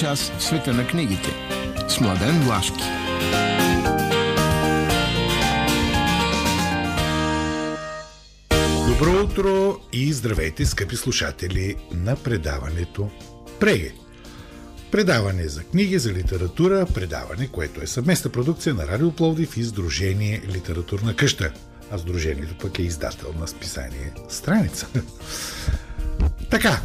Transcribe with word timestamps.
Час 0.00 0.32
в 0.38 0.42
света 0.42 0.72
на 0.72 0.86
книгите. 0.86 1.28
С 1.88 2.00
Младен 2.00 2.40
Влашки. 2.40 2.82
Добро 8.88 9.24
утро 9.24 9.80
и 9.92 10.12
здравейте, 10.12 10.66
скъпи 10.66 10.96
слушатели 10.96 11.76
на 11.92 12.16
предаването 12.16 13.10
Преге. 13.58 13.92
Предаване 14.90 15.48
за 15.48 15.62
книги, 15.62 15.98
за 15.98 16.12
литература, 16.12 16.86
предаване, 16.94 17.48
което 17.52 17.82
е 17.82 17.86
съвместна 17.86 18.30
продукция 18.30 18.74
на 18.74 18.86
Радио 18.86 19.12
Пловдив 19.12 19.56
и 19.56 19.64
Сдружение 19.64 20.42
Литературна 20.48 21.16
къща. 21.16 21.52
А 21.90 21.98
Сдружението 21.98 22.54
пък 22.58 22.78
е 22.78 22.82
издател 22.82 23.34
на 23.40 23.48
списание 23.48 24.12
Страница. 24.28 24.86
така, 26.50 26.80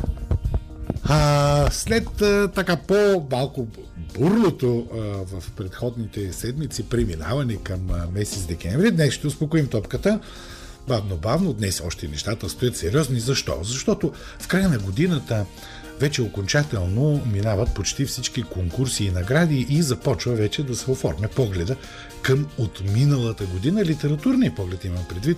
а, 1.09 1.67
след 1.71 2.21
а, 2.21 2.51
така 2.55 2.75
по-малко 2.75 3.67
бурното 4.17 4.87
в 5.31 5.51
предходните 5.51 6.33
седмици 6.33 6.89
преминаване 6.89 7.55
към 7.55 7.79
а, 7.91 8.07
месец 8.13 8.45
декември, 8.45 8.91
днес 8.91 9.13
ще 9.13 9.27
успокоим 9.27 9.67
топката. 9.67 10.19
Бавно-бавно, 10.87 11.53
днес 11.53 11.81
още 11.85 12.07
нещата 12.07 12.49
стоят 12.49 12.77
сериозни. 12.77 13.19
Защо? 13.19 13.59
Защото 13.63 14.13
в 14.39 14.47
края 14.47 14.69
на 14.69 14.77
годината 14.77 15.45
вече 15.99 16.21
окончателно 16.21 17.21
минават 17.33 17.73
почти 17.73 18.05
всички 18.05 18.43
конкурси 18.43 19.05
и 19.05 19.11
награди 19.11 19.65
и 19.69 19.81
започва 19.81 20.33
вече 20.33 20.63
да 20.63 20.75
се 20.75 20.91
оформя 20.91 21.27
погледа 21.35 21.75
към 22.21 22.47
от 22.57 22.81
миналата 22.93 23.45
година. 23.45 23.85
Литературния 23.85 24.55
поглед 24.55 24.85
имам 24.85 25.05
предвид, 25.09 25.37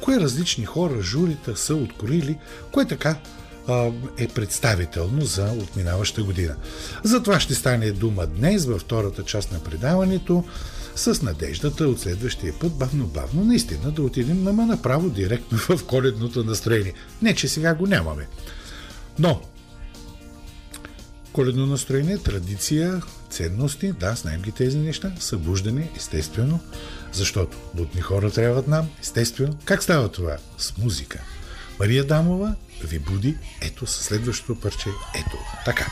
кое 0.00 0.20
различни 0.20 0.64
хора, 0.64 1.02
журита 1.02 1.56
са 1.56 1.74
откроили, 1.74 2.38
кое 2.72 2.84
така 2.84 3.16
е 4.18 4.28
представително 4.28 5.24
за 5.24 5.44
отминаваща 5.44 6.22
година. 6.22 6.56
За 7.04 7.22
това 7.22 7.40
ще 7.40 7.54
стане 7.54 7.92
дума 7.92 8.26
днес 8.26 8.64
във 8.64 8.80
втората 8.80 9.22
част 9.22 9.52
на 9.52 9.60
предаването 9.60 10.44
с 10.96 11.22
надеждата 11.22 11.88
от 11.88 12.00
следващия 12.00 12.58
път 12.58 12.72
бавно-бавно 12.72 13.44
наистина 13.44 13.90
да 13.90 14.02
отидем 14.02 14.42
нама 14.42 14.66
направо 14.66 15.10
директно 15.10 15.58
в 15.58 15.84
коледното 15.86 16.44
настроение. 16.44 16.92
Не, 17.22 17.34
че 17.34 17.48
сега 17.48 17.74
го 17.74 17.86
нямаме. 17.86 18.28
Но 19.18 19.40
коледно 21.32 21.66
настроение, 21.66 22.18
традиция, 22.18 23.02
ценности, 23.30 23.92
да, 23.92 24.14
знаем 24.14 24.42
ги 24.42 24.52
тези 24.52 24.78
неща, 24.78 25.12
събуждане, 25.20 25.90
естествено, 25.96 26.60
защото 27.12 27.56
будни 27.74 28.00
хора 28.00 28.30
трябват 28.30 28.68
нам, 28.68 28.88
естествено. 29.00 29.56
Как 29.64 29.82
става 29.82 30.08
това? 30.08 30.36
С 30.58 30.76
музика. 30.78 31.35
Мария 31.80 32.04
Дамова 32.04 32.54
ви 32.84 32.98
буди 32.98 33.36
ето 33.60 33.86
със 33.86 34.04
следващото 34.04 34.60
парче. 34.60 34.88
Ето. 35.14 35.38
Така. 35.64 35.86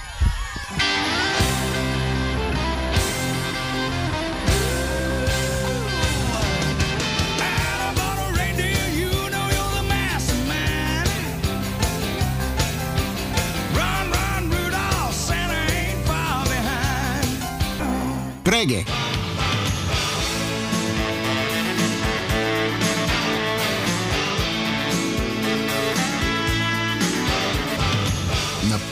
Преге. 18.44 18.84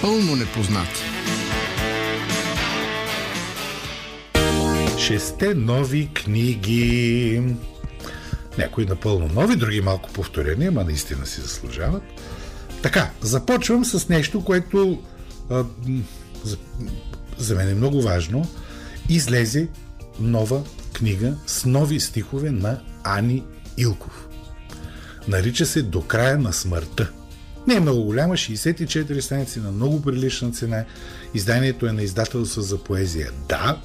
Напълно 0.02 0.36
непознат. 0.36 0.88
Шесте 4.98 5.54
нови 5.54 6.10
книги. 6.14 7.42
Някои 8.58 8.84
напълно 8.84 9.30
нови, 9.34 9.56
други 9.56 9.80
малко 9.80 10.10
повторени, 10.12 10.66
ама 10.66 10.84
наистина 10.84 11.26
си 11.26 11.40
заслужават. 11.40 12.02
Така, 12.82 13.10
започвам 13.20 13.84
с 13.84 14.08
нещо, 14.08 14.44
което 14.44 15.02
а, 15.50 15.64
за, 16.44 16.56
за 17.38 17.54
мен 17.54 17.68
е 17.68 17.74
много 17.74 18.02
важно. 18.02 18.48
Излезе 19.08 19.68
нова 20.20 20.62
книга 20.92 21.36
с 21.46 21.64
нови 21.64 22.00
стихове 22.00 22.50
на 22.50 22.80
Ани 23.04 23.44
Илков. 23.78 24.28
Нарича 25.28 25.66
се 25.66 25.82
До 25.82 26.02
края 26.02 26.38
на 26.38 26.52
смъртта. 26.52 27.12
Не 27.66 27.74
е 27.74 27.80
много 27.80 28.02
голяма, 28.02 28.34
64 28.34 29.20
страници 29.20 29.60
на 29.60 29.72
много 29.72 30.02
прилична 30.02 30.50
цена. 30.50 30.84
Изданието 31.34 31.86
е 31.86 31.92
на 31.92 32.02
издателство 32.02 32.60
за 32.60 32.78
поезия. 32.78 33.30
Да. 33.48 33.78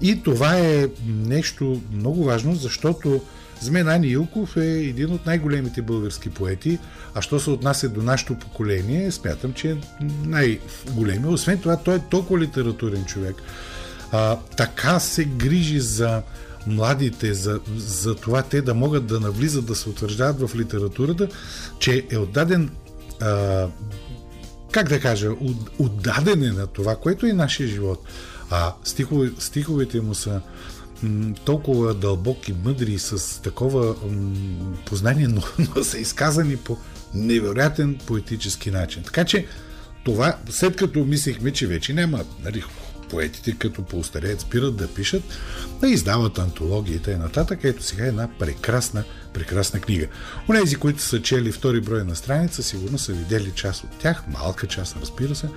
И 0.00 0.22
това 0.22 0.58
е 0.58 0.88
нещо 1.06 1.80
много 1.92 2.24
важно, 2.24 2.54
защото 2.54 3.20
за 3.60 3.72
мен 3.72 3.88
Ани 3.88 4.08
Илков 4.08 4.56
е 4.56 4.80
един 4.80 5.12
от 5.12 5.26
най-големите 5.26 5.82
български 5.82 6.30
поети, 6.30 6.78
а 7.14 7.22
що 7.22 7.40
се 7.40 7.50
отнася 7.50 7.88
до 7.88 8.02
нашето 8.02 8.34
поколение, 8.34 9.12
смятам, 9.12 9.52
че 9.52 9.70
е 9.70 9.76
най-големия. 10.24 11.30
Освен 11.30 11.58
това, 11.58 11.76
той 11.76 11.96
е 11.96 12.02
толкова 12.10 12.40
литературен 12.40 13.04
човек. 13.04 13.36
А, 14.12 14.36
така 14.56 15.00
се 15.00 15.24
грижи 15.24 15.80
за 15.80 16.22
младите, 16.66 17.34
за, 17.34 17.60
за 17.76 18.14
това 18.14 18.42
те 18.42 18.62
да 18.62 18.74
могат 18.74 19.06
да 19.06 19.20
навлизат, 19.20 19.66
да 19.66 19.74
се 19.74 19.88
утвърждават 19.88 20.50
в 20.50 20.56
литературата, 20.56 21.28
че 21.78 22.06
е 22.10 22.16
отдаден 22.16 22.70
а, 23.22 23.68
как 24.70 24.88
да 24.88 25.00
кажа, 25.00 25.30
отдаден 25.78 26.42
е 26.42 26.50
на 26.50 26.66
това, 26.66 26.96
което 26.96 27.26
е 27.26 27.32
нашия 27.32 27.68
живот. 27.68 28.04
А 28.50 28.74
стихове, 28.84 29.30
стиховете 29.38 30.00
му 30.00 30.14
са 30.14 30.40
толкова 31.44 31.94
дълбоки, 31.94 32.54
мъдри, 32.64 32.98
с 32.98 33.42
такова 33.42 33.94
познание, 34.84 35.28
но, 35.28 35.42
но 35.76 35.84
са 35.84 35.98
изказани 35.98 36.56
по 36.56 36.76
невероятен 37.14 37.98
поетически 38.06 38.70
начин. 38.70 39.02
Така 39.02 39.24
че 39.24 39.46
това, 40.04 40.36
след 40.50 40.76
като 40.76 41.04
мислихме, 41.04 41.50
че 41.50 41.66
вече 41.66 41.92
няма 41.94 42.24
нали, 42.44 42.64
поетите, 43.12 43.58
като 43.58 43.82
поостареят, 43.82 44.40
спират 44.40 44.76
да 44.76 44.88
пишат, 44.88 45.22
да 45.80 45.88
издават 45.88 46.38
антологии 46.38 46.94
и 46.94 46.98
т.н. 46.98 47.46
Ето 47.62 47.82
сега 47.82 48.06
една 48.06 48.28
прекрасна, 48.38 49.04
прекрасна 49.32 49.80
книга. 49.80 50.06
Онези, 50.48 50.76
които 50.76 51.02
са 51.02 51.22
чели 51.22 51.52
втори 51.52 51.80
брой 51.80 52.04
на 52.04 52.16
страница, 52.16 52.62
сигурно 52.62 52.98
са 52.98 53.12
видели 53.12 53.52
част 53.54 53.84
от 53.84 53.90
тях, 53.98 54.22
малка 54.28 54.66
част, 54.66 54.96
разбира 55.00 55.34
се, 55.34 55.48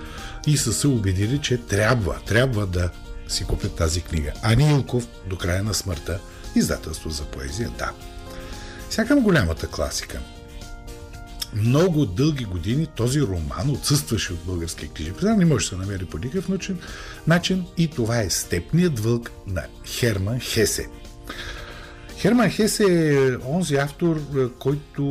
и 0.46 0.56
са 0.56 0.72
се 0.72 0.88
убедили, 0.88 1.38
че 1.38 1.56
трябва, 1.56 2.20
трябва 2.26 2.66
да 2.66 2.90
си 3.28 3.44
купят 3.44 3.74
тази 3.74 4.00
книга. 4.00 4.32
Ани 4.42 4.70
Илков 4.70 5.08
до 5.30 5.36
края 5.36 5.62
на 5.62 5.74
смъртта, 5.74 6.20
издателство 6.54 7.10
за 7.10 7.24
поезия, 7.24 7.70
да. 7.78 7.92
Сякам 8.90 9.20
голямата 9.20 9.66
класика– 9.66 10.20
много 11.54 12.06
дълги 12.06 12.44
години 12.44 12.86
този 12.96 13.22
роман 13.22 13.70
отсъстваше 13.70 14.32
от 14.32 14.38
българския 14.46 14.88
книжен 14.88 15.38
не 15.38 15.44
може 15.44 15.64
да 15.64 15.68
се 15.68 15.76
намери 15.76 16.04
по 16.04 16.18
никакъв 16.18 16.48
начин, 16.48 16.78
начин 17.26 17.64
и 17.76 17.88
това 17.88 18.20
е 18.20 18.30
Степният 18.30 19.00
вълк 19.00 19.30
на 19.46 19.62
Херман 19.86 20.40
Хесе. 20.40 20.88
Херман 22.18 22.50
Хесе 22.50 22.84
е 22.84 23.36
онзи 23.46 23.76
автор, 23.76 24.20
който 24.58 25.04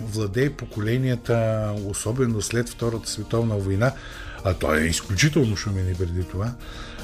владее 0.00 0.50
поколенията, 0.50 1.68
особено 1.86 2.42
след 2.42 2.68
Втората 2.68 3.10
световна 3.10 3.56
война, 3.56 3.92
а 4.44 4.54
той 4.54 4.80
е 4.80 4.86
изключително 4.86 5.56
шумен 5.56 5.90
и 5.90 5.94
преди 5.94 6.24
това, 6.24 6.54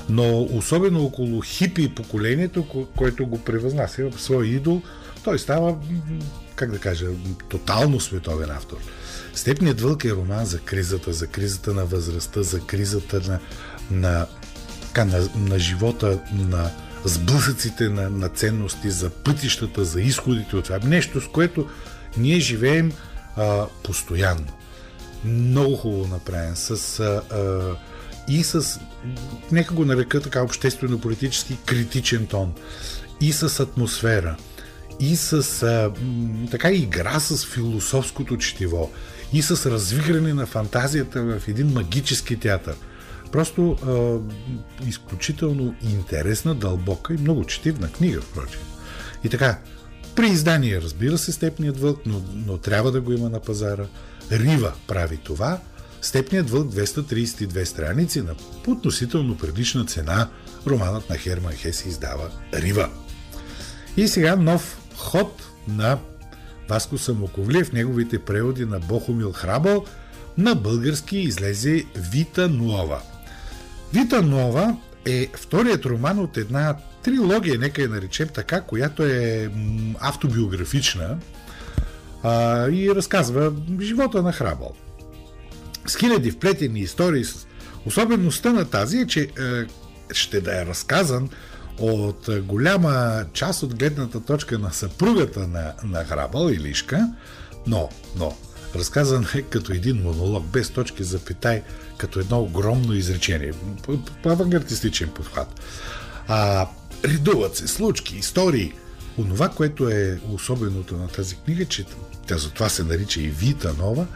но 0.09 0.43
особено 0.43 1.05
около 1.05 1.41
хипи 1.41 1.95
поколението, 1.95 2.87
което 2.97 3.27
го 3.27 3.39
превъзнася 3.39 4.11
в 4.11 4.21
своя 4.21 4.49
идол, 4.49 4.83
той 5.25 5.39
става 5.39 5.77
как 6.59 6.71
да 6.71 6.79
кажа, 6.79 7.07
тотално 7.49 8.01
световен 8.01 8.51
автор. 8.51 8.77
Степният 9.35 9.81
вълк 9.81 10.05
е 10.05 10.13
роман 10.13 10.45
за 10.45 10.59
кризата, 10.59 11.13
за 11.13 11.27
кризата 11.27 11.75
на 11.75 11.85
възрастта, 11.85 12.43
за 12.43 12.61
кризата 12.61 13.21
на, 13.21 13.39
на, 13.91 14.27
на, 15.05 15.29
на 15.37 15.59
живота, 15.59 16.19
на 16.33 16.71
сблъсъците 17.05 17.89
на, 17.89 18.11
на 18.11 18.29
ценности, 18.29 18.91
за 18.91 19.11
пътищата, 19.11 19.85
за 19.85 20.01
изходите 20.01 20.57
от 20.57 20.65
това. 20.65 20.79
Нещо, 20.79 21.21
с 21.21 21.29
което 21.29 21.69
ние 22.17 22.41
живеем 22.41 22.93
а, 23.37 23.67
постоянно. 23.85 24.47
Много 25.25 25.77
хубаво 25.77 26.07
направен. 26.07 26.57
С, 26.57 27.01
а, 27.01 27.23
а, 27.37 27.77
и 28.29 28.45
с, 28.45 28.81
нека 29.53 29.75
го 29.75 29.85
нарека 29.85 30.21
така 30.21 30.43
обществено-политически 30.43 31.57
критичен 31.67 32.27
тон. 32.27 32.53
И 33.21 33.33
с 33.33 33.61
атмосфера 33.61 34.37
и 35.01 35.17
с 35.17 35.63
а, 35.63 35.93
така 36.51 36.71
игра 36.71 37.21
с 37.21 37.47
философското 37.47 38.37
четиво, 38.37 38.91
и 39.33 39.43
с 39.43 39.71
развигране 39.71 40.35
на 40.35 40.47
фантазията 40.47 41.23
в 41.23 41.49
един 41.49 41.73
магически 41.73 42.37
театър. 42.37 42.75
Просто 43.33 43.73
а, 43.73 44.19
изключително 44.89 45.75
интересна, 45.83 46.55
дълбока 46.55 47.15
и 47.15 47.19
много 47.19 47.45
четивна 47.45 47.93
книга, 47.93 48.21
впрочем. 48.21 48.61
И 49.25 49.29
така, 49.29 49.59
при 50.17 50.27
издание, 50.29 50.81
разбира 50.81 51.19
се, 51.19 51.33
Степният 51.33 51.81
вълк, 51.81 52.01
но, 52.07 52.23
но 52.35 52.59
трябва 52.59 52.93
да 52.93 53.01
го 53.01 53.13
има 53.13 53.29
на 53.29 53.41
пазара. 53.41 53.87
Рива 54.33 54.73
прави 54.87 55.17
това. 55.17 55.61
Степният 56.03 56.51
вълк 56.51 56.73
232 56.73 57.65
страници 57.65 58.23
на 58.23 58.35
относително 58.67 59.39
предишна 59.39 59.85
цена 59.85 60.29
романът 60.67 61.11
на 61.11 61.17
Херман 61.17 61.53
Хеси 61.53 61.89
издава 61.89 62.31
Рива. 62.55 62.89
И 63.97 64.09
сега 64.09 64.37
нов 64.37 64.79
ход 64.99 65.43
на 65.69 65.99
Васко 66.69 66.99
Самоковлиев, 66.99 67.73
неговите 67.73 68.19
преводи 68.19 68.65
на 68.65 68.79
Бохомил 68.81 69.33
Храбъл, 69.33 69.85
на 70.39 70.55
български 70.55 71.19
излезе 71.19 71.85
Вита 71.97 72.49
Нова. 72.49 73.01
Вита 73.93 74.23
Нова 74.23 74.77
е 75.05 75.29
вторият 75.35 75.87
роман 75.87 76.19
от 76.19 76.37
една 76.37 76.77
трилогия, 77.03 77.59
нека 77.59 77.83
я 77.83 77.89
наречем 77.89 78.29
така, 78.35 78.61
която 78.61 79.05
е 79.05 79.51
автобиографична 80.01 81.19
а, 82.23 82.69
и 82.69 82.95
разказва 82.95 83.53
живота 83.81 84.23
на 84.23 84.33
Храбъл. 84.33 84.75
С 85.87 85.97
хиляди 85.97 86.31
вплетени 86.31 86.81
истории. 86.81 87.25
Особеността 87.87 88.53
на 88.53 88.65
тази 88.65 88.99
е, 88.99 89.07
че 89.07 89.21
е, 89.21 89.29
ще 90.13 90.41
да 90.41 90.63
е 90.63 90.67
разказан 90.67 91.29
от 91.79 92.29
голяма 92.43 93.25
част 93.33 93.63
от 93.63 93.75
гледната 93.75 94.21
точка 94.21 94.59
на 94.59 94.73
съпругата 94.73 95.49
на, 95.49 95.73
на 95.85 96.05
Храбъл 96.05 96.49
Илишка, 96.49 97.09
но, 97.67 97.89
но, 98.17 98.37
разказан 98.75 99.27
е 99.35 99.43
като 99.43 99.73
един 99.73 100.03
монолог, 100.03 100.45
без 100.45 100.71
точки 100.71 101.05
за 101.05 101.19
питай, 101.19 101.63
като 101.97 102.21
едно 102.21 102.41
огромно 102.41 102.95
изречение. 102.95 103.53
Авангардистичен 104.27 105.09
подход. 105.09 105.61
А, 106.29 106.67
редуват 107.05 107.57
се 107.57 107.69
случки, 107.69 108.17
истории. 108.17 108.73
Онова, 109.19 109.49
което 109.49 109.89
е 109.89 110.21
особеното 110.33 110.97
на 110.97 111.09
тази 111.09 111.37
книга, 111.37 111.65
че 111.65 111.85
тя 112.27 112.39
затова 112.39 112.69
се 112.69 112.85
нарича 112.85 113.21
и 113.21 113.29
Вита 113.29 113.75
Нова, 113.79 114.07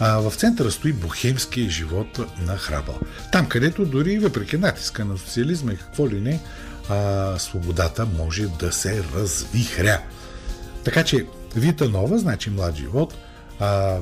а 0.00 0.18
в 0.18 0.34
центъра 0.36 0.70
стои 0.70 0.92
бухемския 0.92 1.70
живот 1.70 2.20
на 2.46 2.56
Храбъл. 2.56 2.98
Там, 3.32 3.48
където 3.48 3.84
дори 3.86 4.18
въпреки 4.18 4.56
натиска 4.56 5.04
на 5.04 5.18
социализма 5.18 5.72
и 5.72 5.76
какво 5.76 6.08
ли 6.08 6.20
не, 6.20 6.40
а, 6.90 7.38
свободата 7.38 8.06
може 8.18 8.46
да 8.46 8.72
се 8.72 9.04
развихря. 9.14 10.00
Така 10.84 11.04
че 11.04 11.26
Вита 11.56 11.88
Нова 11.88 12.18
значи 12.18 12.50
млад 12.50 12.76
живот. 12.76 13.14
А, 13.58 13.98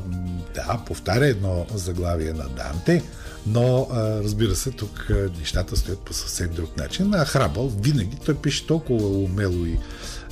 да, 0.55 0.81
повтаря 0.87 1.27
едно 1.27 1.67
заглавие 1.75 2.33
на 2.33 2.49
Данте, 2.49 3.03
но 3.47 3.89
а, 3.93 4.23
разбира 4.23 4.55
се, 4.55 4.71
тук 4.71 5.11
нещата 5.39 5.77
стоят 5.77 5.99
по 5.99 6.13
съвсем 6.13 6.51
друг 6.53 6.77
начин. 6.77 7.15
А 7.15 7.25
Храбъл 7.25 7.69
винаги 7.69 8.17
той 8.25 8.35
пише 8.35 8.67
толкова 8.67 9.09
умело 9.09 9.67
и, 9.67 9.79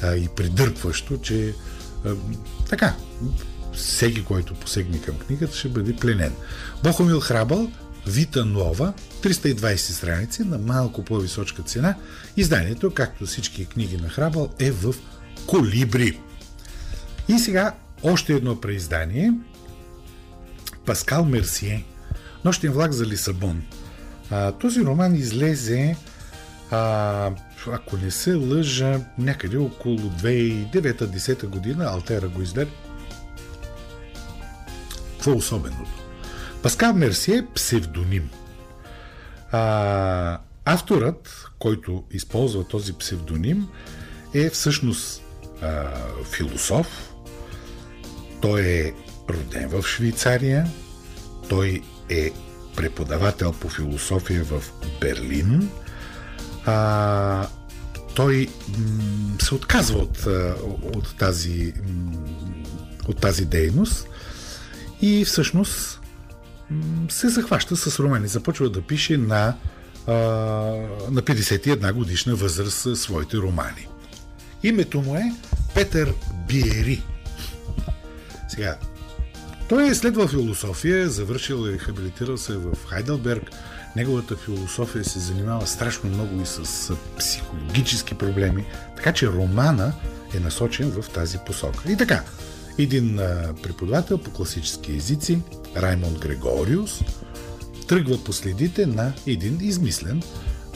а, 0.03 0.17
и 0.17 0.29
придърпващо, 0.29 1.19
че 1.19 1.55
а, 2.05 2.15
така, 2.69 2.95
всеки, 3.75 4.25
който 4.25 4.55
посегне 4.55 5.01
към 5.01 5.19
книгата, 5.19 5.57
ще 5.57 5.69
бъде 5.69 5.97
пленен. 5.97 6.33
Бохомил 6.83 7.21
Храбъл 7.21 7.71
Вита 8.07 8.45
Нова, 8.45 8.93
320 9.23 9.77
страници 9.77 10.43
на 10.43 10.59
малко 10.59 11.05
по-височка 11.05 11.63
цена. 11.63 11.95
Изданието, 12.37 12.95
както 12.95 13.27
всички 13.27 13.67
книги 13.67 13.97
на 13.97 14.09
Храбъл, 14.09 14.51
е 14.59 14.71
в 14.71 14.95
колибри. 15.47 16.21
И 17.29 17.39
сега 17.39 17.75
още 18.03 18.33
едно 18.33 18.61
преиздание. 18.61 19.33
Паскал 20.87 21.25
Мерсие. 21.25 21.85
Нощен 22.45 22.73
влак 22.73 22.93
за 22.93 23.07
Лисабон. 23.07 23.63
А, 24.31 24.53
този 24.53 24.81
роман 24.81 25.15
излезе, 25.15 25.97
а, 26.71 27.31
ако 27.73 27.97
не 27.97 28.11
се 28.11 28.35
лъжа, 28.35 29.01
някъде 29.19 29.57
около 29.57 29.99
2009-10 29.99 31.47
година. 31.47 31.85
Алтера 31.85 32.29
го 32.29 32.43
издаде. 32.43 32.71
Какво 35.13 35.33
особеното? 35.33 35.96
Паскал 36.63 36.93
Мерсие 36.93 37.37
е 37.37 37.47
псевдоним. 37.55 38.31
А, 39.53 40.39
авторът, 40.65 41.51
който 41.59 42.05
използва 42.11 42.69
този 42.69 42.93
псевдоним, 42.93 43.69
е 44.35 44.51
всъщност 44.51 45.23
а, 45.63 45.85
философ. 46.25 47.13
Той 48.41 48.61
е 48.61 48.93
роден 49.31 49.69
в 49.69 49.87
Швейцария. 49.87 50.67
Той 51.49 51.83
е 52.11 52.31
преподавател 52.77 53.53
по 53.53 53.69
философия 53.69 54.45
в 54.45 54.63
Берлин. 55.01 55.71
А, 56.67 57.49
той 58.15 58.49
м- 58.79 59.41
се 59.43 59.55
отказва 59.55 59.99
от, 59.99 60.27
от, 60.97 61.17
тази, 61.19 61.73
от 63.09 63.21
тази 63.21 63.45
дейност 63.45 64.09
и 65.03 65.25
всъщност 65.25 66.01
се 67.09 67.29
захваща 67.29 67.77
с 67.77 67.99
романи. 68.01 68.29
Започва 68.29 68.71
да 68.71 68.83
пише 68.83 69.17
на, 69.17 69.55
на 70.07 71.23
51 71.23 71.93
годишна 71.93 72.35
възраст 72.35 72.97
своите 72.97 73.37
романи. 73.37 73.89
Името 74.63 75.01
му 75.01 75.17
е 75.17 75.33
Петър 75.75 76.13
Биери. 76.49 77.03
Сега, 78.49 78.77
той 79.69 79.89
е 79.89 79.95
следвал 79.95 80.29
философия, 80.29 81.09
завършил 81.11 81.69
и 81.69 81.73
рехабилитирал 81.73 82.37
се 82.37 82.57
в 82.57 82.77
Хайделберг. 82.89 83.51
Неговата 83.97 84.37
философия 84.37 85.05
се 85.05 85.19
занимава 85.19 85.67
страшно 85.67 86.11
много 86.11 86.41
и 86.41 86.47
с 86.47 86.93
психологически 87.19 88.15
проблеми, 88.15 88.67
така 88.97 89.13
че 89.13 89.27
романа 89.27 89.93
е 90.35 90.41
насочен 90.41 90.91
в 90.91 91.09
тази 91.09 91.39
посока. 91.47 91.93
И 91.93 91.97
така, 91.97 92.23
един 92.79 93.17
преподавател 93.63 94.19
по 94.19 94.31
класически 94.31 94.93
езици, 94.93 95.39
Раймонд 95.77 96.19
Грегориус, 96.19 97.01
тръгва 97.89 98.25
по 98.25 98.33
следите 98.33 98.87
на 98.87 99.13
един 99.27 99.59
измислен 99.61 100.23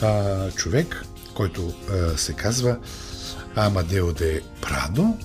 а, 0.01 0.51
човек, 0.51 1.05
който 1.33 1.73
а, 1.89 2.17
се 2.17 2.33
казва 2.33 2.77
Амадео 3.55 4.13
де 4.13 4.41
Прадо, 4.61 5.17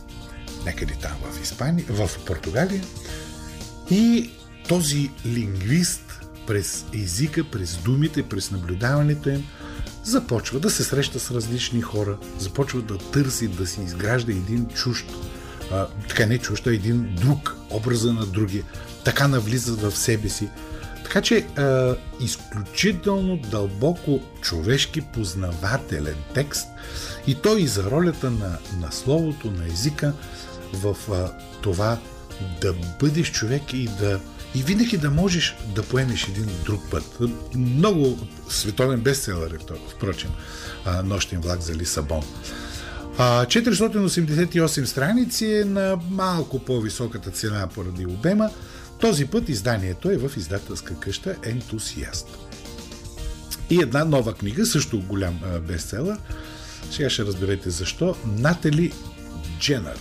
някъде 0.65 0.95
там 1.03 1.13
в 1.33 1.43
Испания, 1.43 1.87
в 1.89 2.11
Португалия. 2.27 2.83
И 3.91 4.31
този 4.69 5.11
лингвист 5.27 6.21
през 6.47 6.85
езика, 6.95 7.45
през 7.53 7.77
думите, 7.77 8.23
през 8.23 8.51
наблюдаването 8.51 9.29
им, 9.29 9.45
започва 10.05 10.61
да 10.61 10.71
се 10.71 10.85
среща 10.85 11.21
с 11.21 11.31
различни 11.31 11.83
хора, 11.83 12.19
започва 12.39 12.83
да 12.83 12.99
търси, 12.99 13.49
да 13.49 13.67
си 13.67 13.81
изгражда 13.83 14.33
един 14.33 14.67
чужд 14.67 15.07
а, 15.73 15.87
така 16.09 16.27
не 16.27 16.39
чужда, 16.39 16.75
един 16.75 17.15
друг, 17.15 17.57
образа 17.71 18.13
на 18.13 18.27
другия, 18.27 18.65
така 19.05 19.29
навлизат 19.29 19.81
в 19.81 19.97
себе 19.97 20.29
си. 20.29 20.49
Така 21.05 21.21
че 21.21 21.37
а, 21.57 21.97
изключително 22.21 23.37
дълбоко 23.37 24.21
човешки 24.41 25.01
познавателен 25.01 26.17
текст 26.35 26.69
и 27.27 27.35
той 27.35 27.61
и 27.61 27.67
за 27.67 27.91
ролята 27.91 28.31
на, 28.31 28.59
на 28.81 28.93
словото, 28.93 29.51
на 29.51 29.67
езика 29.67 30.13
в 30.73 30.97
а, 31.13 31.33
това 31.61 31.99
да 32.61 32.75
бъдеш 33.01 33.33
човек 33.33 33.73
и 33.73 33.89
да 34.01 34.21
и 34.55 34.63
винаги 34.63 34.97
да 34.97 35.11
можеш 35.11 35.57
да 35.75 35.83
поемеш 35.83 36.29
един 36.29 36.49
друг 36.65 36.91
път. 36.91 37.19
Много 37.55 38.29
световен 38.49 39.01
бестселър 39.01 39.51
е, 39.51 39.59
впрочем, 39.97 40.31
Нощен 41.05 41.41
влак 41.41 41.61
за 41.61 41.75
Лисабон. 41.75 42.23
488 43.19 44.85
страници 44.85 45.53
е 45.53 45.65
на 45.65 45.99
малко 46.11 46.59
по-високата 46.59 47.31
цена 47.31 47.69
поради 47.75 48.07
обема. 48.07 48.51
Този 49.01 49.27
път 49.27 49.49
изданието 49.49 50.11
е 50.11 50.17
в 50.17 50.37
издателска 50.37 50.95
къща 50.95 51.37
Ентусиаст. 51.45 52.39
И 53.71 53.83
една 53.83 54.05
нова 54.05 54.35
книга, 54.35 54.67
също 54.67 55.01
голям 55.01 55.41
бестселър. 55.69 56.17
Сега 56.91 57.11
ще 57.11 57.25
разберете 57.25 57.71
защо. 57.71 58.17
Натали 58.27 58.93
Дженър. 59.61 59.99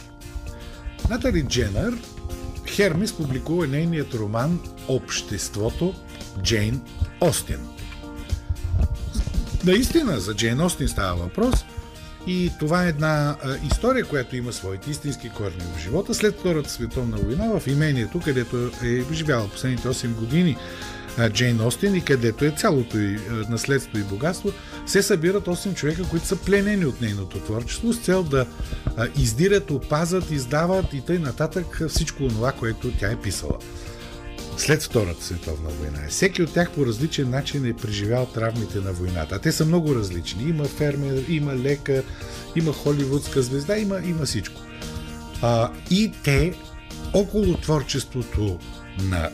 Натали 1.10 1.44
Дженър 1.44 1.98
Хермис 2.68 3.14
публикува 3.14 3.68
нейният 3.68 4.14
роман 4.14 4.60
Обществото 4.88 5.94
Джейн 6.42 6.82
Остин. 7.22 7.60
Наистина 9.66 10.20
за 10.20 10.36
Джейн 10.36 10.62
Остин 10.62 10.88
става 10.88 11.16
въпрос– 11.16 11.66
и 12.27 12.51
това 12.60 12.86
е 12.86 12.89
една 12.89 13.36
история, 13.72 14.05
която 14.05 14.36
има 14.36 14.53
своите 14.53 14.91
истински 14.91 15.29
корени 15.29 15.63
в 15.75 15.79
живота. 15.79 16.13
След 16.13 16.39
Втората 16.39 16.70
световна 16.70 17.17
война 17.17 17.60
в 17.60 17.67
имението, 17.67 18.20
където 18.20 18.72
е 18.84 19.13
живяла 19.13 19.50
последните 19.50 19.88
8 19.88 20.08
години 20.13 20.58
Джейн 21.29 21.62
Остин 21.62 21.96
и 21.96 22.05
където 22.05 22.46
е 22.46 22.51
цялото 22.51 23.00
и 23.00 23.20
наследство 23.50 23.98
и 23.98 24.03
богатство, 24.03 24.51
се 24.86 25.01
събират 25.01 25.46
8 25.46 25.75
човека, 25.75 26.03
които 26.10 26.25
са 26.25 26.36
пленени 26.36 26.86
от 26.86 27.01
нейното 27.01 27.39
творчество 27.39 27.94
с 27.94 28.00
цел 28.00 28.24
да 28.24 28.46
издирят, 29.17 29.72
опазат, 29.72 30.32
издават 30.32 30.94
и 30.94 31.01
тъй 31.01 31.20
нататък 31.20 31.82
всичко 31.89 32.27
това, 32.27 32.51
което 32.51 32.91
тя 32.91 33.12
е 33.12 33.15
писала 33.15 33.58
след 34.58 34.84
Втората 34.84 35.24
световна 35.24 35.70
война. 35.70 36.00
Всеки 36.10 36.44
от 36.44 36.54
тях 36.54 36.72
по 36.72 36.86
различен 36.86 37.30
начин 37.30 37.66
е 37.66 37.74
преживял 37.74 38.26
травмите 38.26 38.80
на 38.80 38.94
войната. 38.94 39.36
А 39.36 39.40
те 39.40 39.52
са 39.52 39.66
много 39.66 39.96
различни. 39.96 40.44
Има 40.44 40.66
фермер, 40.66 41.24
има 41.30 41.56
лекар, 41.56 42.04
има 42.56 42.74
холивудска 42.74 43.42
звезда, 43.42 43.78
има, 43.78 44.00
има 44.06 44.26
всичко. 44.26 44.62
А, 45.42 45.72
и 45.90 46.12
те 46.24 46.54
около 47.14 47.58
творчеството 47.58 48.60
на 49.04 49.30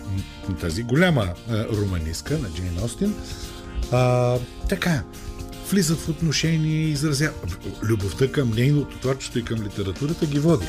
тази 0.62 0.84
голяма 0.84 1.34
а, 1.50 1.66
романистка, 1.68 2.38
на 2.38 2.50
Джейн 2.50 2.84
Остин, 2.84 3.16
а, 3.92 4.38
така, 4.70 5.04
влизат 5.72 6.00
в 6.00 6.10
отношения, 6.10 6.90
изразяват 6.90 7.68
любовта 7.84 8.32
към 8.32 8.52
нейното 8.52 8.98
творчество 8.98 9.40
и 9.40 9.46
към 9.46 9.64
литературата 9.64 10.26
ги 10.26 10.40
води. 10.40 10.66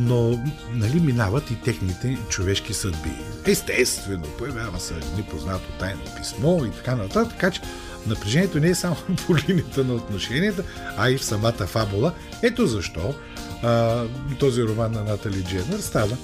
Но, 0.00 0.44
нали, 0.72 1.00
минават 1.00 1.50
и 1.50 1.60
техните 1.60 2.18
човешки 2.28 2.74
съдби. 2.74 3.10
Естествено, 3.46 4.24
появява 4.38 4.80
се 4.80 4.94
непознато 5.16 5.72
тайно 5.78 6.00
писмо 6.16 6.64
и 6.64 6.70
така 6.70 6.96
нататък, 6.96 7.32
така 7.32 7.50
че 7.50 7.60
напрежението 8.06 8.60
не 8.60 8.68
е 8.68 8.74
само 8.74 8.96
по 9.26 9.36
линията 9.36 9.84
на 9.84 9.94
отношенията, 9.94 10.62
а 10.96 11.10
и 11.10 11.18
в 11.18 11.24
самата 11.24 11.52
фабула. 11.52 12.12
Ето 12.42 12.66
защо 12.66 13.14
а, 13.62 14.04
този 14.38 14.62
роман 14.62 14.92
на 14.92 15.04
Натали 15.04 15.44
Дженър 15.44 15.78
става 15.78 16.16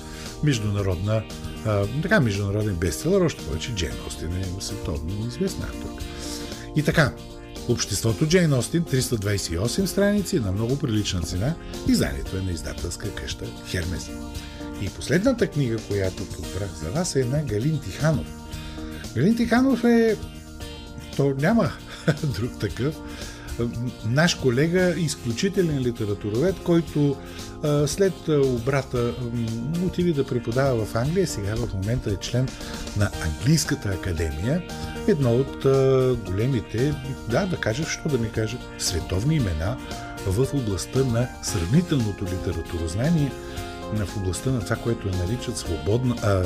международна, 0.43 1.23
а, 1.67 1.87
така 2.03 2.21
международен 2.21 2.75
бестселър, 2.75 3.21
още 3.21 3.45
повече 3.45 3.75
Джен 3.75 3.95
Остин 4.07 4.37
е 4.37 4.45
световно 4.61 5.27
известна 5.29 5.67
авторка. 5.67 6.05
И 6.77 6.83
така, 6.83 7.13
Обществото 7.69 8.27
Джейн 8.27 8.53
Остин, 8.53 8.85
328 8.85 9.85
страници 9.85 10.41
на 10.41 10.53
много 10.53 10.79
прилична 10.79 11.21
цена. 11.21 11.55
Изданието 11.89 12.37
е 12.37 12.41
на 12.41 12.51
издателска 12.51 13.15
къща 13.15 13.45
Хермес. 13.67 14.11
И 14.81 14.89
последната 14.89 15.47
книга, 15.47 15.77
която 15.89 16.25
подбрах 16.29 16.71
за 16.75 16.91
вас 16.91 17.17
е 17.17 17.25
на 17.25 17.43
Галин 17.43 17.81
Тиханов. 17.81 18.27
Галин 19.15 19.37
Тиханов 19.37 19.85
е... 19.85 20.17
То 21.17 21.35
няма 21.39 21.73
друг 22.23 22.59
такъв. 22.61 22.95
Наш 24.05 24.35
колега, 24.35 24.95
изключителен 24.97 25.81
литературовед, 25.81 26.57
който 26.65 27.17
след 27.87 28.29
обрата 28.29 29.15
отиде 29.87 30.13
да 30.13 30.27
преподава 30.27 30.85
в 30.85 30.95
Англия, 30.95 31.27
сега 31.27 31.55
в 31.57 31.75
момента 31.75 32.11
е 32.11 32.17
член 32.17 32.49
на 32.97 33.11
Английската 33.25 33.89
академия 33.89 34.63
едно 35.09 35.37
от 35.37 35.57
големите, 36.27 36.95
да, 37.31 37.47
да 37.47 37.57
кажа, 37.57 37.85
що 37.85 38.09
да 38.09 38.19
ми 38.19 38.31
кажа, 38.31 38.59
световни 38.79 39.37
имена 39.37 39.77
в 40.27 40.55
областта 40.55 41.05
на 41.05 41.29
сравнителното 41.43 42.25
литературознание, 42.25 43.33
в 43.93 44.17
областта 44.17 44.51
на 44.51 44.61
това, 44.61 44.77
което 44.77 45.09
наричат 45.09 45.59
свободна, 45.59 46.15
а, 46.23 46.43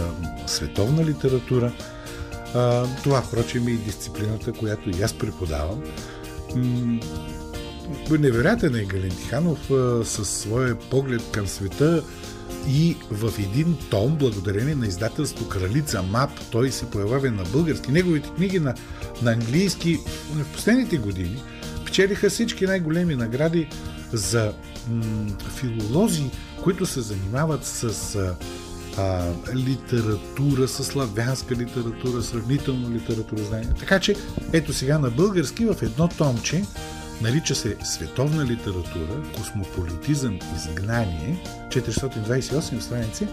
световна 0.46 1.04
литература. 1.04 1.72
А, 2.54 2.86
това, 3.02 3.22
впрочем, 3.22 3.68
е 3.68 3.70
и 3.70 3.76
дисциплината, 3.76 4.52
която 4.52 4.90
и 4.90 5.02
аз 5.02 5.12
преподавам. 5.12 5.82
Невероятен 8.10 8.74
е 8.74 8.84
Галин 8.84 9.10
Тиханов 9.10 9.70
със 10.04 10.28
своя 10.28 10.78
поглед 10.78 11.22
към 11.32 11.46
света, 11.46 12.02
и 12.68 12.96
в 13.10 13.32
един 13.38 13.76
том, 13.90 14.16
благодарение 14.16 14.74
на 14.74 14.86
издателство 14.86 15.48
Кралица 15.48 16.02
МАП, 16.02 16.30
той 16.50 16.70
се 16.70 16.90
появява 16.90 17.30
на 17.30 17.44
български. 17.44 17.92
Неговите 17.92 18.30
книги 18.36 18.60
на, 18.60 18.74
на 19.22 19.32
английски 19.32 19.98
в 20.32 20.52
последните 20.52 20.98
години 20.98 21.42
печелиха 21.84 22.30
всички 22.30 22.66
най-големи 22.66 23.14
награди 23.14 23.68
за 24.12 24.52
м- 24.90 25.26
филолози, 25.56 26.30
които 26.62 26.86
се 26.86 27.00
занимават 27.00 27.64
с 27.64 28.14
а, 28.16 28.36
а, 28.98 29.32
литература, 29.54 30.68
с 30.68 30.84
славянска 30.84 31.54
литература, 31.54 32.22
сравнително 32.22 32.90
литература 32.90 33.42
знание. 33.42 33.70
Така 33.78 34.00
че, 34.00 34.16
ето 34.52 34.72
сега 34.72 34.98
на 34.98 35.10
български 35.10 35.64
в 35.64 35.76
едно 35.82 36.08
томче 36.08 36.62
Нарича 37.22 37.54
се 37.54 37.76
Световна 37.84 38.44
литература, 38.46 39.22
космополитизъм, 39.36 40.38
изгнание, 40.56 41.42
428 41.68 42.80
страници, 42.80 43.26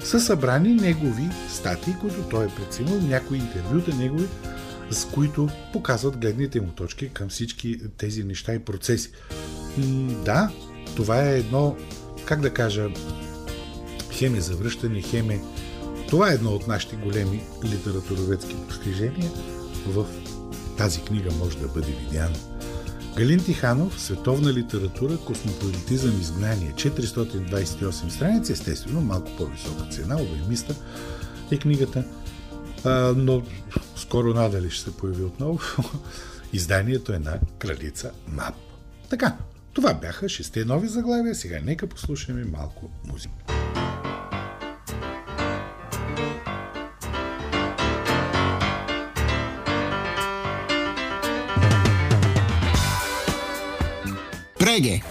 са 0.00 0.20
събрани 0.20 0.74
негови 0.74 1.28
статии, 1.48 1.94
които 2.00 2.22
той 2.30 2.44
е 2.44 2.48
преценил, 2.48 3.00
някои 3.00 3.38
интервюта 3.38 3.94
негови, 3.94 4.26
с 4.90 5.04
които 5.04 5.48
показват 5.72 6.16
гледните 6.16 6.60
му 6.60 6.68
точки 6.68 7.08
към 7.08 7.28
всички 7.28 7.80
тези 7.98 8.24
неща 8.24 8.54
и 8.54 8.58
процеси. 8.58 9.10
М- 9.76 10.12
да, 10.24 10.50
това 10.96 11.22
е 11.24 11.38
едно, 11.38 11.76
как 12.24 12.40
да 12.40 12.54
кажа, 12.54 12.88
хеме 14.18 14.40
завръщане, 14.40 15.02
хеме. 15.02 15.40
Това 16.08 16.30
е 16.30 16.34
едно 16.34 16.50
от 16.50 16.66
нашите 16.66 16.96
големи 16.96 17.42
литературоведски 17.64 18.56
постижения. 18.68 19.30
В 19.86 20.06
тази 20.76 21.00
книга 21.00 21.30
може 21.38 21.58
да 21.58 21.68
бъде 21.68 21.92
видяно. 21.92 22.36
Галин 23.16 23.44
Тиханов, 23.44 24.00
Световна 24.00 24.52
литература, 24.52 25.16
космополитизъм, 25.16 26.20
изгнание, 26.20 26.72
428 26.74 28.08
страници, 28.08 28.52
естествено, 28.52 29.00
малко 29.00 29.36
по-висока 29.36 29.84
цена, 29.90 30.16
обоймиста 30.16 30.74
е 31.50 31.58
книгата, 31.58 32.04
а, 32.84 33.14
но 33.16 33.42
скоро 33.96 34.34
надали 34.34 34.70
ще 34.70 34.84
се 34.84 34.96
появи 34.96 35.22
отново. 35.22 35.58
Изданието 36.52 37.12
е 37.12 37.18
на 37.18 37.38
кралица 37.58 38.10
МАП. 38.28 38.54
Така, 39.10 39.36
това 39.72 39.94
бяха 39.94 40.28
шесте 40.28 40.64
нови 40.64 40.88
заглавия, 40.88 41.34
сега 41.34 41.58
нека 41.64 41.86
послушаме 41.86 42.44
малко 42.44 42.90
музика. 43.04 43.57
Реге. 54.78 55.02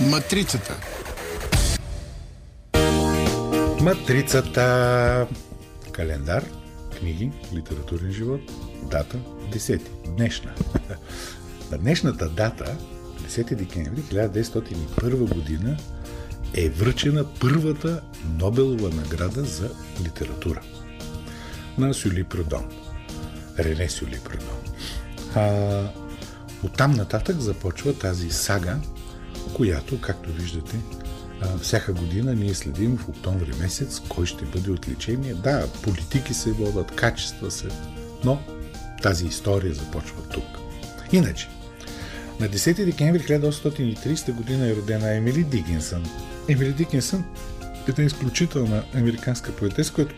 Матрицата. 0.00 0.76
Матрицата. 3.82 5.26
Календар, 5.92 6.44
книги, 6.98 7.30
литературен 7.54 8.12
живот, 8.12 8.40
дата 8.90 9.16
10. 9.52 9.80
Днешна. 10.16 10.54
На 11.70 11.78
днешната 11.78 12.28
дата, 12.28 12.76
10 13.28 13.54
декември 13.54 14.00
1901 14.00 15.34
година, 15.34 15.76
е 16.54 16.68
връчена 16.68 17.24
първата 17.40 18.00
Нобелова 18.38 18.90
награда 18.90 19.44
за 19.44 19.70
литература 20.04 20.60
на 21.78 21.94
Сюли 21.94 22.24
Прудон. 22.24 22.64
Рене 23.58 23.88
Сюли 23.88 24.20
Прудон. 24.24 24.58
А, 25.34 25.82
оттам 26.62 26.92
нататък 26.92 27.40
започва 27.40 27.98
тази 27.98 28.30
сага, 28.30 28.76
която, 29.54 30.00
както 30.00 30.32
виждате, 30.32 30.76
всяка 31.62 31.92
година 31.92 32.34
ние 32.34 32.54
следим 32.54 32.96
в 32.96 33.08
октомври 33.08 33.52
месец 33.60 34.00
кой 34.08 34.26
ще 34.26 34.44
бъде 34.44 34.70
отличение. 34.70 35.34
Да, 35.34 35.66
политики 35.82 36.34
се 36.34 36.52
водят, 36.52 36.94
качества 36.94 37.50
се, 37.50 37.68
но 38.24 38.42
тази 39.02 39.26
история 39.26 39.74
започва 39.74 40.22
тук. 40.32 40.44
Иначе, 41.12 41.48
на 42.42 42.48
10 42.48 42.84
декември 42.84 43.22
1830 43.22 44.32
година 44.32 44.68
е 44.68 44.74
родена 44.74 45.14
Емили 45.14 45.44
Дигинсън, 45.44 46.06
Емили 46.48 46.72
Дикинсън 46.72 47.24
е 47.98 48.02
изключителна 48.02 48.82
американска 48.94 49.52
поетеса, 49.52 49.92
която 49.92 50.14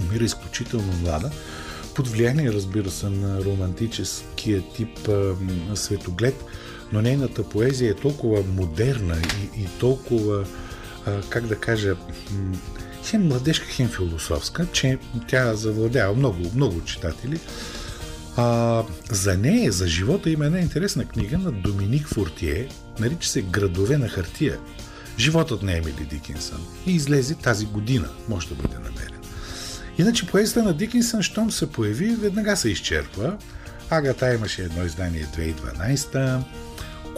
умира 0.00 0.24
изключително 0.24 0.92
млада, 1.02 1.30
под 1.94 2.08
влияние, 2.08 2.52
разбира 2.52 2.90
се, 2.90 3.08
на 3.08 3.44
романтическия 3.44 4.62
тип 4.62 5.08
а, 5.08 5.34
светоглед, 5.74 6.44
но 6.92 7.02
нейната 7.02 7.48
поезия 7.48 7.90
е 7.90 7.94
толкова 7.94 8.42
модерна 8.42 9.16
и, 9.16 9.62
и 9.62 9.66
толкова, 9.80 10.44
а, 11.06 11.20
как 11.28 11.46
да 11.46 11.56
кажа, 11.56 11.96
хем 13.04 13.26
младежка, 13.26 13.66
хем 13.66 13.88
философска, 13.88 14.66
че 14.72 14.98
тя 15.28 15.54
завладява 15.54 16.14
много, 16.14 16.38
много 16.54 16.84
читатели. 16.84 17.40
А, 18.36 18.82
за 19.10 19.38
нея, 19.38 19.72
за 19.72 19.88
живота 19.88 20.30
има 20.30 20.46
една 20.46 20.60
интересна 20.60 21.04
книга 21.04 21.38
на 21.38 21.52
Доминик 21.52 22.08
Фортие, 22.08 22.68
нарича 23.00 23.28
се 23.28 23.42
Градове 23.42 23.98
на 23.98 24.08
хартия. 24.08 24.58
Животът 25.18 25.62
на 25.62 25.76
Емили 25.76 26.06
Дикинсън 26.10 26.66
и 26.86 26.94
излезе 26.94 27.34
тази 27.34 27.66
година, 27.66 28.08
може 28.28 28.48
да 28.48 28.54
бъде 28.54 28.74
намерен. 28.74 29.20
Иначе 29.98 30.26
поезда 30.26 30.62
на 30.62 30.74
Дикинсън, 30.74 31.22
щом 31.22 31.50
се 31.50 31.72
появи, 31.72 32.16
веднага 32.16 32.56
се 32.56 32.68
изчерпва. 32.68 33.36
Агата 33.90 34.34
имаше 34.34 34.62
едно 34.62 34.84
издание 34.84 35.26
2012 35.36 36.38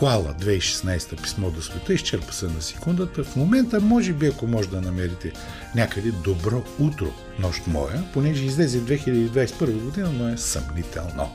Коала 0.03 0.35
2016 0.35 1.23
писмо 1.23 1.51
до 1.51 1.63
света, 1.63 1.95
изчерпа 1.95 2.33
се 2.33 2.47
на 2.47 2.63
секундата. 2.63 3.25
В 3.25 3.37
момента, 3.37 3.81
може 3.81 4.13
би, 4.13 4.27
ако 4.27 4.47
може 4.47 4.69
да 4.69 4.81
намерите 4.81 5.33
някъде 5.75 6.11
добро 6.11 6.63
утро, 6.79 7.13
нощ 7.39 7.67
моя, 7.67 8.05
понеже 8.13 8.45
излезе 8.45 8.81
2021 8.81 9.85
година, 9.85 10.13
но 10.13 10.29
е 10.29 10.37
съмнително. 10.37 11.33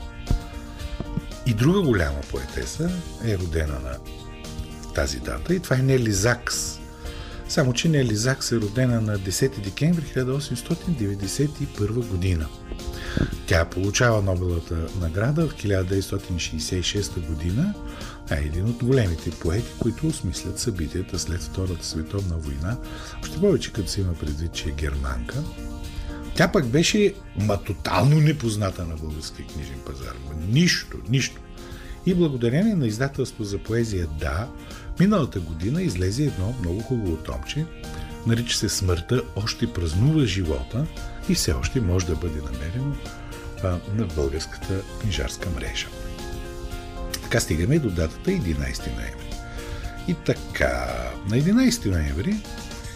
И 1.46 1.54
друга 1.54 1.80
голяма 1.80 2.20
поетеса 2.30 2.90
е 3.24 3.38
родена 3.38 3.80
на 3.80 3.96
тази 4.94 5.20
дата 5.20 5.54
и 5.54 5.60
това 5.60 5.76
е 5.76 5.82
Нели 5.82 6.12
Закс. 6.12 6.78
Само, 7.48 7.72
че 7.72 7.88
Нели 7.88 8.16
Закс 8.16 8.52
е 8.52 8.56
родена 8.56 9.00
на 9.00 9.18
10 9.18 9.60
декември 9.60 10.04
1891 10.16 12.08
година. 12.08 12.46
Тя 13.46 13.64
получава 13.64 14.22
Нобелата 14.22 14.76
награда 15.00 15.48
в 15.48 15.54
1966 15.54 17.26
година. 17.26 17.74
А 18.30 18.34
е 18.34 18.38
един 18.38 18.64
от 18.64 18.84
големите 18.84 19.30
поети, 19.30 19.72
които 19.78 20.06
осмислят 20.06 20.58
събитията 20.58 21.18
след 21.18 21.42
Втората 21.42 21.86
световна 21.86 22.36
война. 22.36 22.76
Още 23.22 23.40
повече 23.40 23.72
като 23.72 23.88
се 23.88 24.00
има 24.00 24.14
предвид, 24.14 24.52
че 24.52 24.68
е 24.68 24.72
германка. 24.72 25.42
Тя 26.34 26.52
пък 26.52 26.66
беше 26.66 27.14
ма 27.36 27.62
тотално 27.64 28.20
непозната 28.20 28.84
на 28.86 28.96
българския 28.96 29.46
книжен 29.46 29.78
пазар. 29.86 30.14
Нищо, 30.48 30.96
нищо. 31.08 31.40
И 32.06 32.14
благодарение 32.14 32.74
на 32.74 32.86
издателство 32.86 33.44
за 33.44 33.58
поезия 33.58 34.06
Да, 34.20 34.48
миналата 35.00 35.40
година 35.40 35.82
излезе 35.82 36.24
едно 36.24 36.54
много 36.60 36.80
хубаво 36.80 37.16
томче, 37.16 37.66
нарича 38.26 38.56
се 38.56 38.68
Смъртта 38.68 39.22
още 39.36 39.72
празнува 39.72 40.26
живота 40.26 40.86
и 41.28 41.34
все 41.34 41.52
още 41.52 41.80
може 41.80 42.06
да 42.06 42.16
бъде 42.16 42.40
намерено 42.40 42.94
а, 43.64 43.78
на 43.94 44.06
българската 44.06 44.82
книжарска 45.00 45.50
мрежа. 45.50 45.86
Така 47.28 47.40
стигаме 47.40 47.78
до 47.78 47.90
датата 47.90 48.30
11 48.30 48.96
ноември. 48.96 49.28
И 50.08 50.14
така, 50.14 50.86
на 51.30 51.36
11 51.36 51.90
ноември 51.90 52.34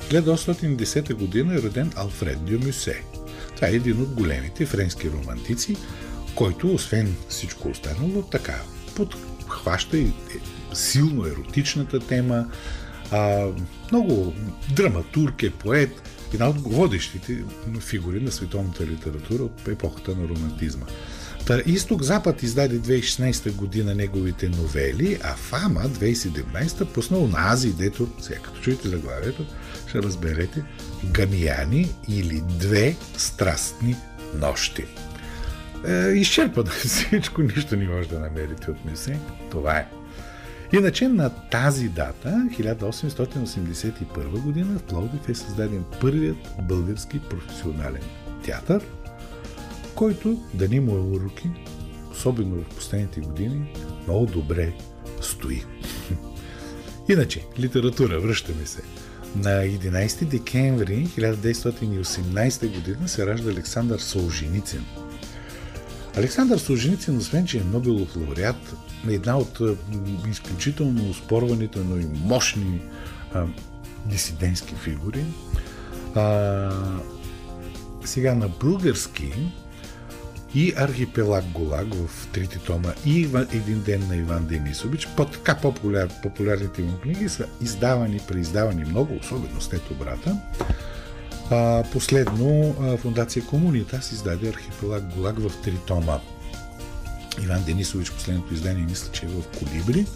1810 0.09 1.15
година 1.15 1.55
е 1.55 1.63
роден 1.63 1.93
Алфред 1.97 2.45
Дюмюсе. 2.45 3.03
Това 3.57 3.69
е 3.69 3.73
един 3.73 4.03
от 4.03 4.09
големите 4.09 4.67
френски 4.67 5.11
романтици, 5.11 5.77
който, 6.35 6.75
освен 6.75 7.15
всичко 7.29 7.69
останало, 7.69 8.23
така 8.23 8.63
подхваща 8.97 9.99
и 9.99 10.07
е 10.07 10.13
силно 10.75 11.27
еротичната 11.27 12.01
тема, 12.01 12.47
а, 13.11 13.47
много 13.91 14.35
драматург 14.77 15.43
е, 15.43 15.51
поет, 15.51 16.09
една 16.35 16.49
от 16.49 16.61
водещите 16.61 17.45
фигури 17.81 18.21
на 18.21 18.33
световната 18.33 18.87
литература 18.87 19.43
от 19.43 19.69
епохата 19.69 20.11
на 20.11 20.29
романтизма. 20.29 20.87
Та 21.47 21.63
Изток-Запад 21.67 22.43
издаде 22.43 22.81
2016 22.81 23.53
година 23.53 23.95
неговите 23.95 24.49
новели, 24.49 25.19
а 25.23 25.35
Фама 25.35 25.81
2017 25.81 26.85
пуснал 26.85 27.29
на 27.29 27.53
Ази, 27.53 27.73
дето, 27.73 28.09
сега 28.21 28.39
като 28.39 28.61
чуете 28.61 28.89
заглавието, 28.89 29.47
ще 29.89 30.03
разберете, 30.03 30.63
Гамияни 31.05 31.95
или 32.09 32.43
Две 32.59 32.97
страстни 33.17 33.97
нощи. 34.35 34.85
Е, 35.87 36.09
изчерпано 36.09 36.71
всичко, 36.71 37.43
нищо 37.43 37.77
не 37.77 37.89
може 37.89 38.09
да 38.09 38.21
намерите 38.21 38.71
от 38.71 38.85
мисли. 38.85 39.19
Това 39.51 39.77
е. 39.77 39.89
Иначе 40.73 41.09
на 41.09 41.31
тази 41.31 41.89
дата, 41.89 42.29
1881 42.29 44.41
година, 44.41 44.79
в 44.79 44.83
Пловдив 44.83 45.29
е 45.29 45.35
създаден 45.35 45.85
първият 46.01 46.37
български 46.63 47.21
професионален 47.21 48.03
театър, 48.45 48.83
който, 49.95 50.39
да 50.55 50.69
не 50.69 50.81
му 50.81 50.97
е 50.97 51.01
уроки, 51.01 51.51
особено 52.13 52.63
в 52.63 52.75
последните 52.75 53.21
години, 53.21 53.73
много 54.05 54.27
добре 54.27 54.73
стои. 55.21 55.65
Иначе, 57.09 57.45
литература, 57.59 58.21
връщаме 58.21 58.67
се. 58.67 58.83
На 59.37 59.51
11 59.51 60.25
декември 60.25 61.07
1918 61.07 62.75
година 62.75 63.09
се 63.09 63.27
ражда 63.27 63.51
Александър 63.51 63.99
Солженицин– 63.99 64.85
Александър 66.17 66.59
Солженицин, 66.59 67.17
освен 67.17 67.47
че 67.47 67.59
е 67.59 67.65
Нобелов 67.65 68.17
лауреат, 68.17 68.77
е 69.09 69.13
една 69.13 69.39
от 69.39 69.61
изключително 70.31 71.15
спорваните, 71.15 71.79
но 71.79 71.97
и 71.97 72.07
мощни 72.25 72.81
а, 73.35 73.45
дисидентски 74.07 74.75
фигури. 74.75 75.25
А, 76.15 76.71
сега 78.05 78.35
на 78.35 78.49
български 78.49 79.33
и 80.55 80.73
Архипелаг 80.77 81.45
Голаг 81.45 81.95
в 81.95 82.29
трите 82.33 82.59
тома 82.59 82.93
и 83.07 83.29
Един 83.53 83.83
ден 83.83 84.09
на 84.09 84.17
Иван 84.17 84.47
Денисович, 84.47 85.09
по 85.17 85.25
така 85.25 85.55
популяр, 85.55 86.09
популярните 86.23 86.83
му 86.83 86.99
книги 86.99 87.29
са 87.29 87.47
издавани, 87.61 88.21
преиздавани 88.29 88.85
много, 88.85 89.19
особено 89.21 89.61
след 89.61 89.91
обрата. 89.91 90.37
А, 91.51 91.85
последно, 91.93 92.75
фундация 92.99 93.47
Комунитас 93.47 94.13
издаде 94.13 94.49
архипелаг 94.49 95.15
Голаг 95.15 95.39
в 95.39 95.63
три 95.63 95.79
тома. 95.87 96.21
Иван 97.45 97.65
Денисович, 97.65 98.11
последното 98.11 98.55
издание, 98.55 98.87
мисля, 98.89 99.13
че 99.13 99.27
е 99.27 99.29
в 99.29 99.59
Колибри. 99.59 100.07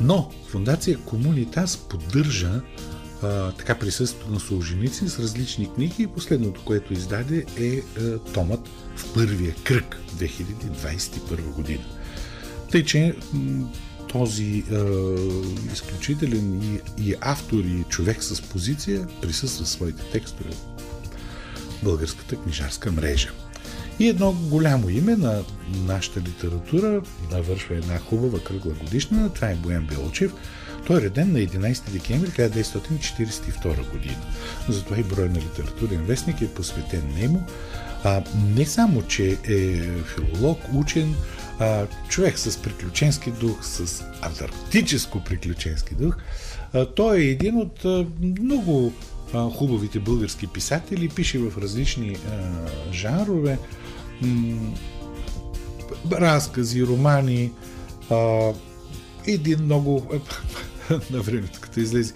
Но 0.00 0.30
фундация 0.48 0.98
Комунитас 0.98 1.76
поддържа 1.76 2.60
така 3.58 3.74
присъствието 3.74 4.30
на 4.30 4.40
служеници 4.40 5.08
с 5.08 5.18
различни 5.18 5.74
книги 5.74 6.02
и 6.02 6.06
последното, 6.06 6.64
което 6.64 6.92
издаде 6.92 7.44
е 7.60 7.82
а, 8.00 8.18
томът 8.18 8.68
в 8.96 9.14
първия 9.14 9.54
кръг 9.64 9.96
2021 10.16 11.54
година. 11.54 11.84
Тъй, 12.70 12.84
че 12.84 13.16
този 14.08 14.44
е, 14.44 14.76
изключителен 15.72 16.62
и, 16.62 16.80
и 16.98 17.14
автор 17.20 17.58
и 17.58 17.84
човек 17.88 18.22
с 18.22 18.42
позиция 18.42 19.08
присъства 19.22 19.64
в 19.64 19.68
своите 19.68 20.02
текстове 20.02 20.50
в 20.50 21.84
българската 21.84 22.36
книжарска 22.36 22.92
мрежа. 22.92 23.30
И 23.98 24.08
едно 24.08 24.32
голямо 24.32 24.90
име 24.90 25.16
на 25.16 25.42
нашата 25.86 26.20
литература 26.20 27.02
навършва 27.32 27.74
една 27.74 27.98
хубава 27.98 28.38
кръгла 28.40 28.72
годишна. 28.72 29.32
Това 29.32 29.48
е 29.48 29.54
Боян 29.54 29.86
Белчев. 29.86 30.32
Той 30.86 30.98
е 30.98 31.00
реден 31.00 31.32
на 31.32 31.38
11 31.38 31.90
декември 31.90 32.28
1942 32.28 33.90
година. 33.90 34.16
Затова 34.68 34.98
и 34.98 35.02
брой 35.02 35.28
на 35.28 35.38
литературен 35.38 36.04
вестник 36.04 36.40
е 36.40 36.48
посветен 36.48 37.14
нему. 37.18 37.42
А, 38.04 38.22
не 38.54 38.66
само, 38.66 39.02
че 39.02 39.38
е 39.48 39.82
филолог, 40.02 40.58
учен, 40.74 41.14
а, 41.58 41.86
човек 42.08 42.38
с 42.38 42.62
приключенски 42.62 43.30
дух, 43.30 43.64
с 43.64 44.04
антарктическо 44.22 45.24
приключенски 45.24 45.94
дух. 45.94 46.16
А, 46.72 46.86
той 46.86 47.18
е 47.18 47.30
един 47.30 47.56
от 47.56 47.84
а, 47.84 48.06
много 48.20 48.92
а, 49.34 49.50
хубавите 49.50 49.98
български 49.98 50.46
писатели, 50.46 51.08
пише 51.08 51.38
в 51.38 51.58
различни 51.58 52.16
а, 52.30 52.92
жанрове, 52.92 53.58
м- 54.22 54.72
разкази, 56.12 56.86
романи, 56.86 57.52
а, 58.10 58.52
един 59.26 59.64
много 59.64 60.06
на 61.10 61.20
времето, 61.20 61.60
като 61.60 61.80
излезе 61.80 62.12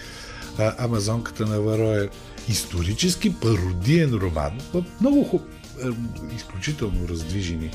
а, 0.59 0.85
Амазонката 0.85 1.47
на 1.47 1.61
Вароя, 1.61 2.09
исторически 2.49 3.35
пародиен 3.35 4.15
роман, 4.15 4.53
много 5.01 5.25
хуб, 5.25 5.43
изключително 6.37 7.09
раздвижени 7.09 7.71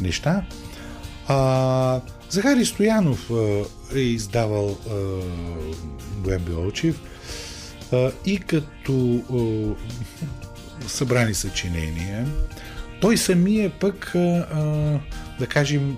неща. 0.00 0.46
А, 1.28 2.00
Захари 2.28 2.64
Стоянов 2.64 3.30
а, 3.30 3.64
е 3.94 4.00
издавал 4.00 4.78
а, 4.90 4.94
Боян 6.16 6.72
а, 7.92 8.10
и 8.26 8.38
като 8.38 9.22
а, 9.32 9.38
събрани 10.88 11.34
съчинения. 11.34 12.26
Той 13.00 13.16
самия 13.16 13.70
пък, 13.70 14.12
а, 14.14 14.18
а, 14.18 15.00
да 15.38 15.46
кажем, 15.46 15.96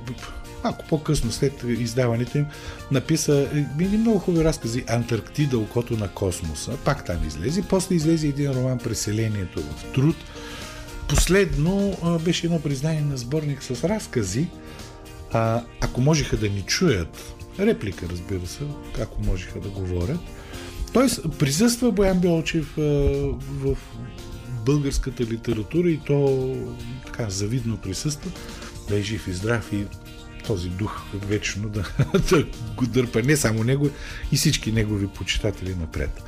малко 0.64 0.84
по-късно 0.88 1.32
след 1.32 1.64
издаването 1.68 2.38
им, 2.38 2.46
написа 2.90 3.48
били 3.78 3.96
много 3.96 4.18
хубави 4.18 4.44
разкази 4.44 4.84
Антарктида, 4.88 5.58
окото 5.58 5.96
на 5.96 6.08
космоса. 6.08 6.76
Пак 6.84 7.04
там 7.04 7.26
излезе. 7.26 7.62
После 7.62 7.94
излезе 7.94 8.28
един 8.28 8.50
роман 8.50 8.78
Преселението 8.78 9.62
в 9.62 9.92
труд. 9.92 10.16
Последно 11.08 11.96
беше 12.24 12.46
едно 12.46 12.62
признание 12.62 13.00
на 13.00 13.16
сборник 13.16 13.62
с 13.62 13.84
разкази, 13.84 14.48
а, 15.32 15.62
ако 15.80 16.00
можеха 16.00 16.36
да 16.36 16.48
ни 16.48 16.62
чуят, 16.62 17.34
реплика 17.58 18.06
разбира 18.10 18.46
се, 18.46 18.64
ако 19.00 19.22
можеха 19.22 19.60
да 19.60 19.68
говорят, 19.68 20.20
Тоест, 20.92 21.20
присъства 21.38 21.92
Боян 21.92 22.20
Белчев 22.20 22.72
в 22.76 23.76
българската 24.66 25.24
литература 25.24 25.90
и 25.90 26.00
то 26.06 26.54
така 27.06 27.30
завидно 27.30 27.76
присъства, 27.76 28.30
да 28.88 28.98
е 28.98 29.02
жив 29.02 29.28
и 29.28 29.32
здрав 29.32 29.72
и 29.72 29.84
този 30.46 30.68
дух 30.68 31.02
вечно 31.14 31.68
да, 31.68 31.84
да 32.30 32.46
го 32.76 32.86
дърпа 32.86 33.22
не 33.22 33.36
само 33.36 33.64
него 33.64 33.90
и 34.32 34.36
всички 34.36 34.72
негови 34.72 35.06
почитатели 35.06 35.74
напред. 35.74 36.22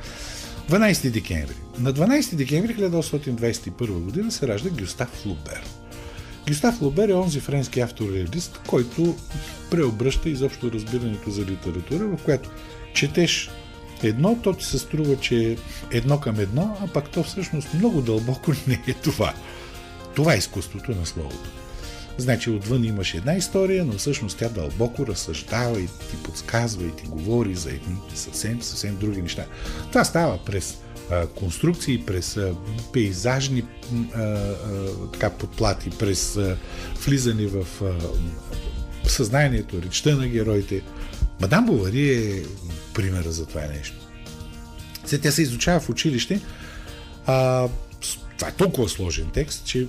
12 0.69 1.09
декември. 1.09 1.55
На 1.79 1.93
12 1.93 2.35
декември 2.35 2.75
1821 2.75 3.87
година 3.87 4.31
се 4.31 4.47
ражда 4.47 4.69
Гюстав 4.69 5.09
Флубер. 5.09 5.61
Гюстав 6.49 6.81
Лобер 6.81 7.09
е 7.09 7.13
онзи 7.13 7.39
френски 7.39 7.79
автор-реалист, 7.79 8.59
който 8.67 9.15
преобръща 9.71 10.29
изобщо 10.29 10.71
разбирането 10.71 11.29
за 11.29 11.41
литература, 11.41 12.03
в 12.03 12.17
която 12.25 12.49
четеш 12.93 13.49
едно, 14.03 14.39
то 14.43 14.53
ти 14.53 14.65
се 14.65 14.79
струва, 14.79 15.15
че 15.15 15.51
е 15.51 15.57
едно 15.97 16.19
към 16.19 16.39
едно, 16.39 16.77
а 16.83 16.87
пак 16.87 17.09
то 17.09 17.23
всъщност 17.23 17.73
много 17.73 18.01
дълбоко 18.01 18.51
не 18.67 18.83
е 18.87 18.93
това. 18.93 19.33
Това 20.15 20.33
е 20.33 20.37
изкуството 20.37 20.91
на 20.91 21.05
словото. 21.05 21.49
Значи 22.19 22.49
отвън 22.49 22.83
имаш 22.83 23.13
една 23.13 23.35
история, 23.35 23.85
но 23.85 23.93
всъщност 23.93 24.37
тя 24.37 24.49
дълбоко 24.49 25.07
разсъждава 25.07 25.79
и 25.79 25.85
ти 25.85 26.17
подсказва 26.23 26.83
и 26.83 26.95
ти 26.95 27.03
говори 27.07 27.55
за 27.55 27.69
едни 27.69 27.95
съвсем, 28.15 28.61
съвсем 28.61 28.97
други 28.97 29.21
неща. 29.21 29.45
Това 29.91 30.03
става 30.03 30.45
през 30.45 30.77
а, 31.11 31.27
конструкции, 31.27 32.05
през 32.05 32.37
а, 32.37 32.53
пейзажни 32.93 33.63
а, 34.15 34.21
а, 34.21 34.55
така, 35.13 35.29
подплати, 35.29 35.89
през 35.89 36.37
а, 36.37 36.57
влизане 37.05 37.47
в 37.47 37.67
а, 37.83 37.93
съзнанието, 39.09 39.81
речта 39.81 40.15
на 40.15 40.27
героите. 40.27 40.81
Мадам 41.41 41.65
Бовари 41.65 42.13
е 42.13 42.43
примера 42.93 43.31
за 43.31 43.45
това 43.45 43.61
нещо. 43.61 43.97
След 45.05 45.21
тя 45.21 45.31
се 45.31 45.41
изучава 45.41 45.79
в 45.79 45.89
училище. 45.89 46.41
А, 47.25 47.67
това 48.37 48.49
е 48.49 48.55
толкова 48.55 48.89
сложен 48.89 49.29
текст, 49.33 49.65
че 49.65 49.87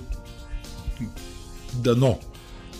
дано. 1.73 2.19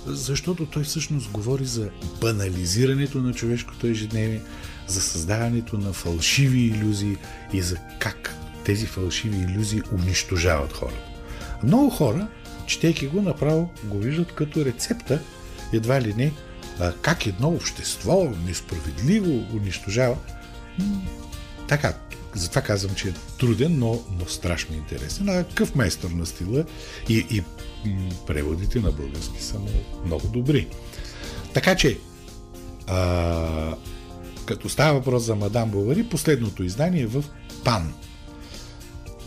Защото 0.06 0.66
той 0.66 0.84
всъщност 0.84 1.32
говори 1.32 1.66
за 1.66 1.90
банализирането 2.22 3.18
на 3.18 3.34
човешкото 3.34 3.88
ежедневие, 3.88 4.42
за 4.88 5.02
създаването 5.02 5.78
на 5.78 5.94
фалшиви 5.94 6.60
иллюзии 6.60 7.18
и 7.54 7.62
за 7.62 7.78
как 8.00 8.36
тези 8.66 8.86
фалшиви 8.86 9.38
иллюзии 9.38 9.82
унищожават 9.94 10.74
хората. 10.74 11.12
Много 11.64 11.90
хора, 11.90 12.28
четейки 12.66 13.08
го 13.08 13.22
направо, 13.22 13.72
го 13.84 13.98
виждат 13.98 14.36
като 14.36 14.66
рецепта, 14.66 15.20
едва 15.74 16.02
ли 16.02 16.14
не, 16.14 16.32
как 17.02 17.26
едно 17.26 17.50
общество 17.50 18.34
несправедливо 18.46 19.46
унищожава. 19.54 20.18
Така, 21.68 21.94
затова 22.36 22.62
казвам, 22.62 22.96
че 22.96 23.10
е 23.10 23.14
труден, 23.40 23.80
но, 23.80 24.02
но 24.20 24.26
страшно 24.28 24.76
интересен. 24.76 25.30
А 25.30 25.44
какъв 25.44 25.76
майстор 25.76 26.10
на 26.10 26.26
стила 26.26 26.66
и, 27.10 27.26
и 27.32 27.44
преводите 28.28 28.80
на 28.80 28.92
български 28.92 29.42
са 29.42 29.60
много 30.06 30.28
добри. 30.28 30.68
Така 31.54 31.76
че, 31.76 31.98
а, 32.88 33.76
като 34.46 34.70
става 34.70 34.94
въпрос 34.94 35.24
за 35.24 35.36
Мадам 35.36 35.70
Бовари, 35.70 36.04
последното 36.04 36.64
издание 36.64 37.02
е 37.02 37.08
в 37.08 37.24
Пан. 37.64 37.94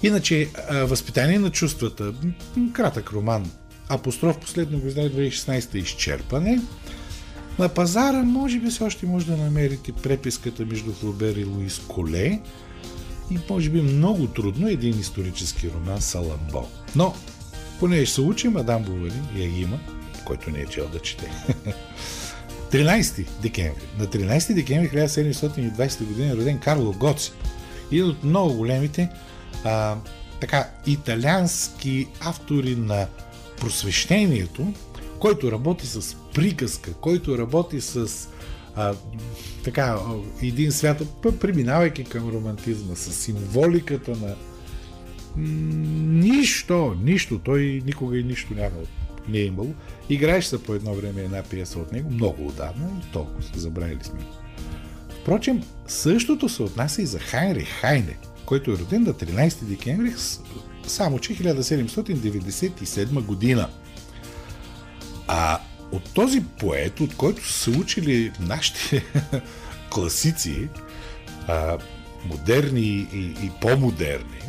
Иначе, 0.03 0.49
а, 0.69 0.85
Възпитание 0.85 1.38
на 1.38 1.51
чувствата, 1.51 2.14
кратък 2.73 3.12
роман, 3.12 3.51
Апостроф, 3.88 4.38
последно 4.40 4.81
го 4.81 4.87
издание 4.87 5.11
2016 5.11 5.75
изчерпане. 5.75 6.61
На 7.59 7.69
пазара, 7.69 8.23
може 8.23 8.59
би, 8.59 8.71
все 8.71 8.85
още 8.85 9.07
може 9.07 9.27
да 9.27 9.37
намерите 9.37 9.93
преписката 9.93 10.67
между 10.67 10.93
Флобер 10.93 11.37
и 11.37 11.45
Луис 11.45 11.79
Коле 11.88 12.40
и 13.31 13.39
може 13.51 13.71
би 13.71 13.83
много 13.83 14.27
трудно 14.27 14.69
един 14.69 15.01
исторически 15.01 15.71
роман 15.71 16.01
Саламбо. 16.01 16.69
Но, 16.97 17.15
понеже 17.81 18.13
се 18.13 18.21
учи, 18.21 18.49
Мадам 18.49 18.83
Бовари 18.83 19.13
я 19.37 19.61
има, 19.61 19.79
който 20.25 20.51
не 20.51 20.61
е 20.61 20.67
чел 20.67 20.89
да 20.89 20.99
чете. 20.99 21.31
13 22.71 23.27
декември. 23.43 23.83
На 23.99 24.07
13 24.07 24.55
декември 24.55 24.89
1720 24.89 26.05
година 26.05 26.33
е 26.33 26.37
роден 26.37 26.59
Карло 26.59 26.93
Гоци. 26.93 27.33
Един 27.93 28.05
от 28.05 28.25
много 28.25 28.55
големите 28.55 29.11
а, 29.65 29.97
така, 30.41 30.71
италиански 30.87 32.09
автори 32.21 32.77
на 32.77 33.07
просвещението, 33.61 34.73
който 35.19 35.53
работи 35.53 35.87
с 35.87 36.17
приказка, 36.35 36.93
който 36.95 37.39
работи 37.39 37.81
с 37.81 38.29
а, 38.77 38.95
така, 39.65 39.99
един 40.43 40.73
свят, 40.73 41.03
преминавайки 41.41 42.05
към 42.05 42.29
романтизма, 42.29 42.95
с 42.95 43.13
символиката 43.13 44.11
на 44.11 44.37
нищо, 45.37 46.97
нищо, 47.03 47.39
той 47.39 47.83
никога 47.87 48.19
и 48.19 48.25
нищо 48.25 48.55
няма, 48.55 48.77
не 49.29 49.39
е 49.39 49.45
имало. 49.45 49.75
Играеш 50.09 50.45
се 50.45 50.63
по 50.63 50.75
едно 50.75 50.95
време 50.95 51.23
една 51.23 51.43
пиеса 51.43 51.79
от 51.79 51.93
него, 51.93 52.11
много 52.11 52.47
отдавна 52.47 52.89
толкова 53.13 53.43
се 53.43 53.61
забравили 53.61 54.05
сме. 54.05 54.21
Впрочем, 55.21 55.63
същото 55.87 56.49
се 56.49 56.63
отнася 56.63 57.03
и 57.03 57.07
за 57.07 57.19
Хайнри 57.19 57.65
Хайне, 57.65 58.17
който 58.47 58.71
е 58.71 58.77
роден 58.77 59.03
на 59.03 59.15
13 59.15 59.65
декември, 59.65 60.13
само 60.87 61.19
че 61.19 61.35
1797 61.35 63.23
година. 63.23 63.69
А 65.29 65.59
от 65.92 66.14
този 66.14 66.42
поет, 66.59 67.01
от 67.01 67.16
който 67.16 67.49
са 67.49 67.70
учили 67.70 68.33
нашите 68.40 69.05
класици, 69.90 70.68
а, 71.49 71.79
модерни 72.25 73.09
и, 73.12 73.35
и 73.42 73.51
по-модерни, 73.61 74.40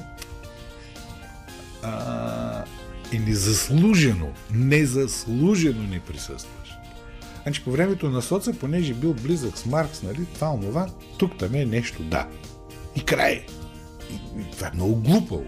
а, 1.84 2.63
е 3.13 3.19
незаслужено, 3.19 4.28
незаслужено 4.52 5.84
не 5.84 6.00
присъстваш. 6.00 6.76
Значи 7.43 7.63
по 7.63 7.71
времето 7.71 8.10
на 8.10 8.21
соца, 8.21 8.54
понеже 8.54 8.93
бил 8.93 9.13
близък 9.13 9.58
с 9.58 9.65
Маркс, 9.65 10.04
нали, 10.04 10.26
това, 10.34 10.50
онова, 10.52 10.88
тук 11.17 11.38
там 11.38 11.56
е 11.56 11.65
нещо 11.65 12.04
да. 12.04 12.28
И 12.95 13.02
край. 13.02 13.45
И, 14.12 14.41
и 14.41 14.52
това 14.52 14.67
е 14.67 14.71
много 14.74 14.95
глупаво. 14.95 15.45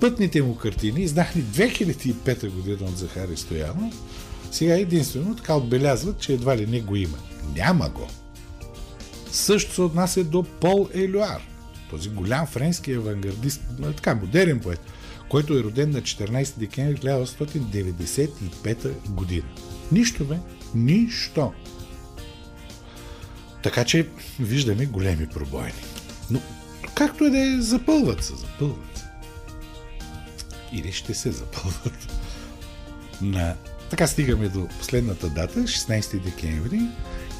Пътните 0.00 0.42
му 0.42 0.56
картини, 0.56 1.00
издахни 1.00 1.42
2005 1.42 2.50
година 2.50 2.78
от 2.82 2.98
Захари 2.98 3.36
Стоянов, 3.36 3.94
сега 4.50 4.74
единствено 4.74 5.36
така 5.36 5.54
отбелязват, 5.54 6.18
че 6.18 6.32
едва 6.32 6.56
ли 6.56 6.66
не 6.66 6.80
го 6.80 6.96
има. 6.96 7.18
Няма 7.56 7.88
го. 7.88 8.08
Също 9.30 9.74
се 9.74 9.82
отнася 9.82 10.24
до 10.24 10.42
Пол 10.42 10.88
Елюар, 10.94 11.42
този 11.90 12.08
голям 12.08 12.46
френски 12.46 12.92
авангардист, 12.92 13.60
така 13.96 14.14
модерен 14.14 14.60
поет, 14.60 14.80
който 15.28 15.58
е 15.58 15.62
роден 15.62 15.90
на 15.90 16.02
14 16.02 16.58
декември 16.58 16.96
1995 16.96 19.08
година. 19.08 19.46
Нищо 19.92 20.24
бе, 20.24 20.36
нищо. 20.74 21.52
Така 23.62 23.84
че 23.84 24.08
виждаме 24.40 24.86
големи 24.86 25.26
пробойни. 25.26 25.82
Но 26.30 26.40
както 26.94 27.24
е 27.24 27.30
да 27.30 27.38
е, 27.38 27.60
запълват 27.60 28.24
се, 28.24 28.36
запълват 28.36 28.98
се. 28.98 29.04
Или 30.72 30.92
ще 30.92 31.14
се 31.14 31.30
запълват. 31.30 32.12
На 33.22 33.54
така 33.90 34.06
стигаме 34.06 34.48
до 34.48 34.68
последната 34.78 35.28
дата, 35.28 35.60
16 35.60 36.20
декември. 36.20 36.80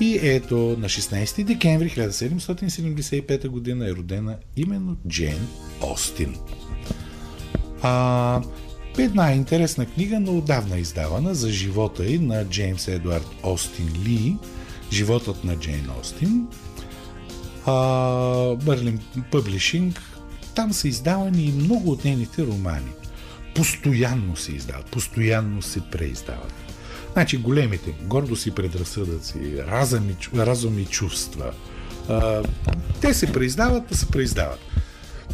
И 0.00 0.18
ето 0.22 0.56
на 0.56 0.88
16 0.88 1.44
декември 1.44 1.90
1775 1.90 3.48
година 3.48 3.88
е 3.88 3.92
родена 3.92 4.36
именно 4.56 4.96
Джейн 5.08 5.48
Остин. 5.80 6.36
А, 7.82 8.42
една 8.98 9.32
интересна 9.32 9.86
книга, 9.86 10.20
но 10.20 10.38
отдавна 10.38 10.78
издавана 10.78 11.34
за 11.34 11.50
живота 11.50 12.06
и 12.06 12.18
на 12.18 12.44
Джеймс 12.44 12.88
Едуард 12.88 13.26
Остин 13.42 13.88
Ли, 14.04 14.36
животът 14.92 15.44
на 15.44 15.56
Джейн 15.56 15.90
Остин. 16.00 16.46
Бърлин 18.64 19.00
Пъблишинг, 19.30 20.02
там 20.54 20.72
са 20.72 20.88
издавани 20.88 21.44
и 21.44 21.52
много 21.52 21.90
от 21.90 22.04
нейните 22.04 22.46
романи 22.46 22.92
постоянно 23.58 24.36
се 24.36 24.52
издават, 24.52 24.86
постоянно 24.86 25.62
се 25.62 25.80
преиздават. 25.80 26.54
Значи 27.12 27.36
големите, 27.36 27.94
гордост 28.02 28.46
и 28.46 28.50
предразсъдъци, 28.50 29.62
разум 29.66 30.10
и, 30.10 30.16
разум 30.34 30.78
и 30.78 30.84
чувства, 30.84 31.52
а, 32.08 32.42
те 33.00 33.14
се 33.14 33.32
преиздават, 33.32 33.88
да 33.88 33.96
се 33.96 34.06
преиздават. 34.06 34.58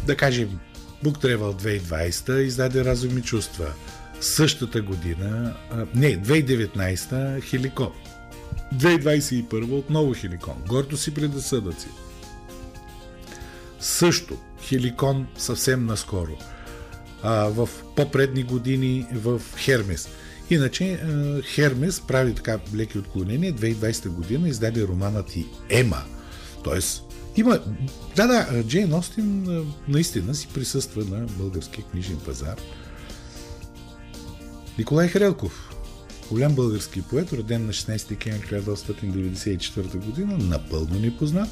Да 0.05 0.17
кажем, 0.17 0.59
Book 1.03 1.23
Travel 1.23 1.79
2020 1.79 2.41
издаде 2.41 2.85
разум 2.85 3.17
и 3.17 3.21
чувства. 3.21 3.73
Същата 4.21 4.81
година, 4.81 5.55
а, 5.71 5.85
не, 5.95 6.21
2019 6.21 7.43
Хеликон. 7.43 7.93
2021 8.75 9.71
отново 9.71 10.13
Хеликон. 10.13 10.55
Гордост 10.67 11.03
си 11.03 11.13
предразсъдъци. 11.13 11.87
Също 13.79 14.37
Хеликон 14.61 15.27
съвсем 15.37 15.85
наскоро– 15.85 16.37
а, 17.25 17.49
в 17.49 17.69
по-предни 17.95 18.43
години 18.43 19.07
в 19.13 19.41
Хермес. 19.57 20.09
Иначе 20.49 20.99
Хермес 21.43 22.01
прави 22.01 22.33
така 22.33 22.59
леки 22.75 22.97
отклонения. 22.97 23.53
2020 23.53 24.07
година 24.07 24.49
издаде 24.49 24.87
романът 24.87 25.35
и 25.35 25.45
Ема. 25.69 26.03
Тоест, 26.63 27.03
има... 27.35 27.59
Да, 28.15 28.27
да, 28.27 28.63
Джейн 28.63 28.93
Остин 28.93 29.47
наистина 29.87 30.35
си 30.35 30.47
присъства 30.53 31.05
на 31.05 31.25
българския 31.25 31.85
книжен 31.85 32.17
пазар. 32.25 32.55
Николай 34.77 35.07
Хрелков, 35.07 35.69
голям 36.31 36.55
български 36.55 37.01
поет, 37.01 37.33
роден 37.33 37.65
на 37.65 37.73
16 37.73 38.09
декември 38.09 38.47
1994 38.47 40.05
година, 40.05 40.37
напълно 40.37 40.99
непознат. 40.99 41.49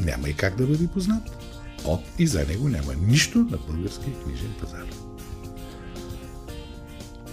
Няма 0.00 0.28
и 0.28 0.34
как 0.34 0.56
да 0.56 0.66
бъде 0.66 0.86
познат 0.86 1.45
от 1.86 2.00
и 2.18 2.26
за 2.26 2.46
него 2.46 2.68
няма 2.68 2.94
нищо 2.94 3.38
на 3.38 3.58
българския 3.68 4.14
книжен 4.24 4.54
пазар. 4.60 4.84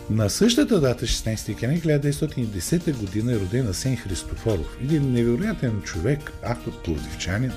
На 0.10 0.30
същата 0.30 0.80
дата, 0.80 1.06
16 1.06 1.46
декември 1.46 1.82
1910 1.82 2.98
година, 2.98 3.34
е 3.34 3.40
роден 3.40 3.68
Асен 3.68 3.98
Христофоров. 3.98 4.78
Един 4.82 5.12
невероятен 5.12 5.82
човек, 5.82 6.32
автор, 6.44 6.72
плодивчанин, 6.84 7.52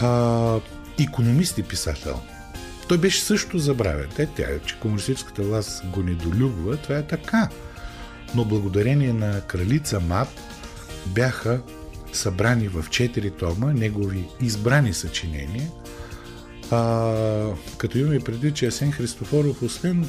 а, 0.00 0.60
економист 1.00 1.58
и 1.58 1.62
писател. 1.62 2.20
той 2.88 2.98
беше 2.98 3.20
също 3.20 3.58
забравен. 3.58 4.08
Те, 4.16 4.26
тя, 4.26 4.46
че 4.66 4.78
комунистическата 4.78 5.42
власт 5.42 5.86
го 5.86 6.02
недолюбва, 6.02 6.76
това 6.76 6.96
е 6.96 7.06
така. 7.06 7.48
Но 8.34 8.44
благодарение 8.44 9.12
на 9.12 9.40
кралица 9.40 10.00
Мап 10.00 10.28
бяха 11.06 11.60
събрани 12.12 12.68
в 12.68 12.84
четири 12.90 13.30
тома 13.30 13.72
негови 13.72 14.24
избрани 14.40 14.94
съчинения. 14.94 15.70
А, 16.70 17.54
като 17.78 17.98
имаме 17.98 18.20
предвид, 18.20 18.54
че 18.54 18.66
Асен 18.66 18.92
Христофоров, 18.92 19.62
освен 19.62 20.08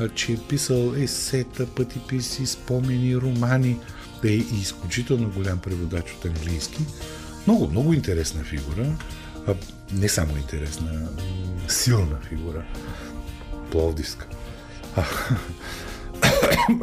а, 0.00 0.08
че 0.08 0.32
е 0.32 0.36
писал 0.48 0.92
есета, 0.96 1.66
пътиписи, 1.66 2.46
спомени, 2.46 3.16
романи, 3.16 3.78
да 4.22 4.30
е 4.30 4.34
и 4.34 4.60
изключително 4.60 5.30
голям 5.30 5.58
преводач 5.58 6.12
от 6.12 6.24
английски. 6.24 6.78
Много, 7.46 7.68
много 7.68 7.92
интересна 7.92 8.44
фигура. 8.44 8.96
А, 9.46 9.54
не 9.92 10.08
само 10.08 10.36
интересна, 10.36 11.08
силна 11.68 12.18
фигура. 12.28 12.64
Пловдивска. 13.70 14.26
А, 14.96 15.04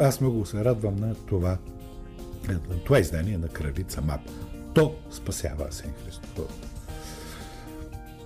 аз 0.00 0.20
много 0.20 0.46
се 0.46 0.64
радвам 0.64 0.96
на 0.96 1.14
това, 1.14 1.58
на 2.48 2.58
това 2.84 2.98
издание 2.98 3.38
на 3.38 3.48
Кралица 3.48 4.00
Мап. 4.00 4.20
То 4.74 4.94
спасява 5.10 5.64
Асен 5.68 5.90
Христофор. 6.04 6.46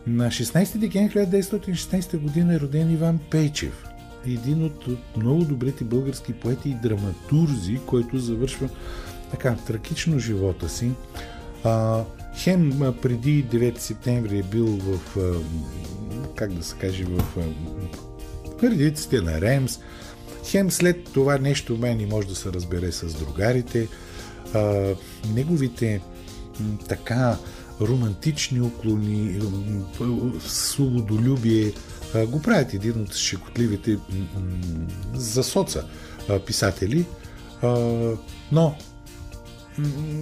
На 0.07 0.29
16 0.29 0.79
декември 0.79 1.19
1916 1.19 2.19
година 2.19 2.55
е 2.55 2.61
роден 2.61 2.91
Иван 2.91 3.19
Пейчев, 3.31 3.85
един 4.27 4.65
от 4.65 4.87
много 5.17 5.45
добрите 5.45 5.85
български 5.85 6.33
поети 6.33 6.69
и 6.69 6.75
драматурзи, 6.75 7.81
който 7.87 8.19
завършва 8.19 8.69
така 9.31 9.57
трагично 9.67 10.19
живота 10.19 10.69
си. 10.69 10.91
А, 11.65 12.05
хем 12.37 12.95
преди 13.03 13.45
9 13.45 13.79
септември 13.79 14.39
е 14.39 14.43
бил 14.43 14.67
в, 14.67 15.17
как 16.35 16.53
да 16.53 16.63
се 16.63 16.77
каже, 16.77 17.05
в 17.05 17.23
редиците 18.63 19.21
на 19.21 19.41
Ремс. 19.41 19.81
Хем 20.45 20.71
след 20.71 21.05
това 21.13 21.39
нещо 21.39 21.77
мен 21.77 21.99
не 21.99 22.07
може 22.07 22.29
да 22.29 22.35
се 22.35 22.53
разбере 22.53 22.93
с 22.93 23.15
другарите. 23.15 23.89
А, 24.55 24.95
неговите 25.35 26.01
така 26.89 27.37
романтични 27.81 28.61
уклони, 28.61 29.41
свободолюбие 30.47 31.73
го 32.27 32.43
правят 32.43 32.75
един 32.75 33.03
от 33.03 33.15
щекотливите 33.15 33.99
за 35.15 35.45
соца 35.45 35.85
писатели. 36.47 37.05
Но 38.53 38.77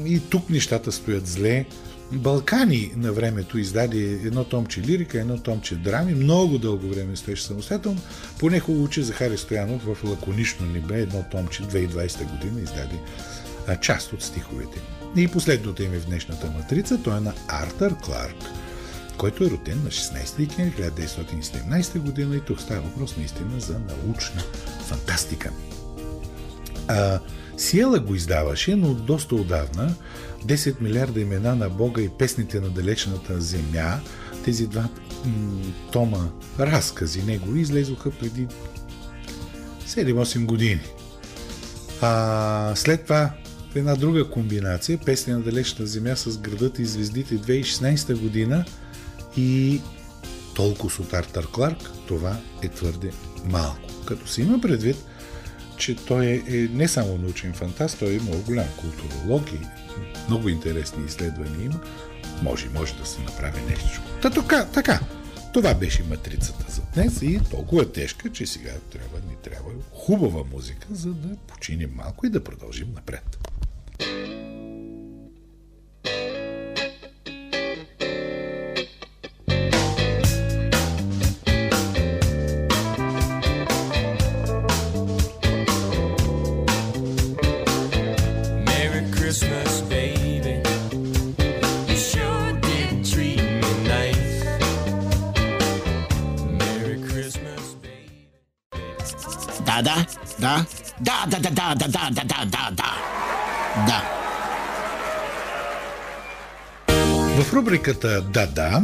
и 0.07 0.21
тук 0.31 0.51
нещата 0.51 0.93
стоят 0.93 1.27
зле. 1.27 1.65
Балкани 2.13 2.93
на 2.97 3.13
времето 3.13 3.59
издаде 3.59 3.99
едно 3.99 4.45
томче 4.45 4.81
лирика, 4.81 5.21
едно 5.21 5.39
томче 5.39 5.77
драми. 5.77 6.15
Много 6.15 6.59
дълго 6.59 6.89
време 6.89 7.17
стоеше 7.17 7.43
самостоятелно. 7.43 8.01
Поне 8.39 8.61
хубаво, 8.61 8.89
че 8.89 9.03
Захари 9.03 9.39
Стоянов 9.39 9.83
в 9.83 10.05
Лаконично 10.05 10.67
небе 10.67 11.01
едно 11.01 11.25
томче 11.31 11.63
2020 11.63 12.31
година 12.31 12.61
издаде 12.61 13.01
част 13.81 14.13
от 14.13 14.23
стиховете. 14.23 14.81
И 15.17 15.29
последното 15.29 15.83
име 15.83 15.99
в 15.99 16.07
днешната 16.07 16.51
матрица, 16.51 17.03
той 17.03 17.17
е 17.17 17.21
на 17.21 17.33
Артър 17.49 17.95
Кларк, 18.05 18.37
който 19.19 19.45
е 19.45 19.51
роден 19.51 19.83
на 19.85 19.91
16 19.91 20.37
декември 20.37 20.83
1917 20.83 21.99
година 21.99 22.37
и 22.37 22.41
тук 22.41 22.61
става 22.61 22.81
въпрос 22.81 23.17
наистина 23.17 23.61
за 23.61 23.79
научна 23.79 24.43
фантастика. 24.87 25.51
А, 26.89 27.21
Сиела 27.57 27.99
го 27.99 28.15
издаваше, 28.15 28.77
но 28.77 28.95
доста 28.95 29.35
отдавна 29.35 29.95
10 30.47 30.81
милиарда 30.81 31.21
имена 31.21 31.57
на 31.57 31.69
Бога 31.69 32.03
и 32.03 32.09
песните 32.09 32.61
на 32.61 32.71
далечната 32.71 33.41
земя, 33.41 34.01
тези 34.45 34.67
два 34.67 34.89
м- 35.25 35.63
тома 35.93 36.29
разкази 36.59 37.23
него 37.23 37.57
излезоха 37.57 38.11
преди 38.11 38.47
7-8 39.87 40.45
години. 40.45 40.83
А, 42.01 42.73
след 42.75 43.05
това 43.05 43.31
една 43.79 43.97
друга 43.97 44.31
комбинация, 44.31 44.99
песни 44.99 45.33
на 45.33 45.41
далечната 45.41 45.87
земя 45.87 46.17
с 46.17 46.39
градът 46.39 46.79
и 46.79 46.85
звездите 46.85 47.39
2016 47.39 48.19
година 48.19 48.65
и 49.37 49.81
толкова 50.55 51.03
от 51.03 51.13
Артър 51.13 51.47
Кларк, 51.53 51.91
това 52.07 52.37
е 52.63 52.69
твърде 52.69 53.11
малко. 53.45 54.05
Като 54.07 54.29
се 54.29 54.43
има 54.43 54.61
предвид, 54.61 54.97
че 55.77 55.97
той 55.97 56.27
е, 56.27 56.43
е 56.49 56.69
не 56.73 56.89
само 56.89 57.19
научен 57.19 57.53
фантаст, 57.53 57.99
той 57.99 58.15
е 58.15 58.21
много 58.21 58.43
голям 58.43 58.67
културолог 58.81 59.53
и 59.53 59.59
много 60.29 60.49
интересни 60.49 61.05
изследвания 61.05 61.65
има. 61.65 61.81
Може, 62.43 62.69
може 62.69 62.95
да 62.95 63.07
се 63.07 63.21
направи 63.21 63.61
нещо. 63.71 64.01
Та 64.23 64.31
така, 64.31 64.65
така. 64.65 65.01
Това 65.53 65.75
беше 65.75 66.03
матрицата 66.03 66.65
за 66.69 66.83
днес 66.95 67.23
и 67.23 67.41
толкова 67.51 67.93
тежка, 67.93 68.33
че 68.33 68.47
сега 68.47 68.73
трябва, 68.93 69.19
ни 69.19 69.37
трябва 69.43 69.71
хубава 69.93 70.43
музика, 70.53 70.87
за 70.91 71.09
да 71.09 71.37
починим 71.37 71.91
малко 71.95 72.27
и 72.27 72.31
да 72.31 72.45
продължим 72.45 72.89
напред. 72.95 73.39
да, 101.75 101.89
да, 101.89 102.11
да, 102.13 102.25
да, 102.25 102.45
да, 102.45 102.71
да, 102.71 102.93
да. 103.87 104.03
В 107.43 107.53
рубриката 107.53 108.23
Да, 108.23 108.47
да, 108.47 108.83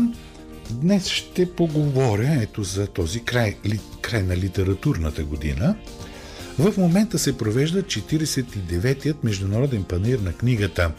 днес 0.70 1.08
ще 1.08 1.52
поговоря 1.52 2.38
ето 2.42 2.62
за 2.62 2.86
този 2.86 3.24
край, 3.24 3.56
ли, 3.66 3.80
край 4.02 4.22
на 4.22 4.36
литературната 4.36 5.24
година. 5.24 5.74
В 6.58 6.76
момента 6.78 7.18
се 7.18 7.38
провежда 7.38 7.82
49-ият 7.82 9.24
Международен 9.24 9.84
панир 9.84 10.18
на 10.18 10.32
книгата. 10.32 10.90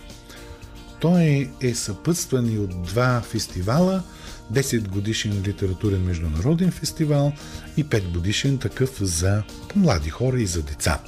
Той 0.99 1.49
е 1.61 1.75
съпътстван 1.75 2.53
и 2.53 2.57
от 2.57 2.81
два 2.83 3.21
фестивала 3.21 4.03
10 4.53 4.87
годишен 4.87 5.43
литературен 5.47 6.03
международен 6.03 6.71
фестивал 6.71 7.33
и 7.77 7.85
5 7.85 8.13
годишен 8.13 8.57
такъв 8.57 8.97
за 9.01 9.43
млади 9.75 10.09
хора 10.09 10.41
и 10.41 10.45
за 10.45 10.61
деца. 10.61 10.99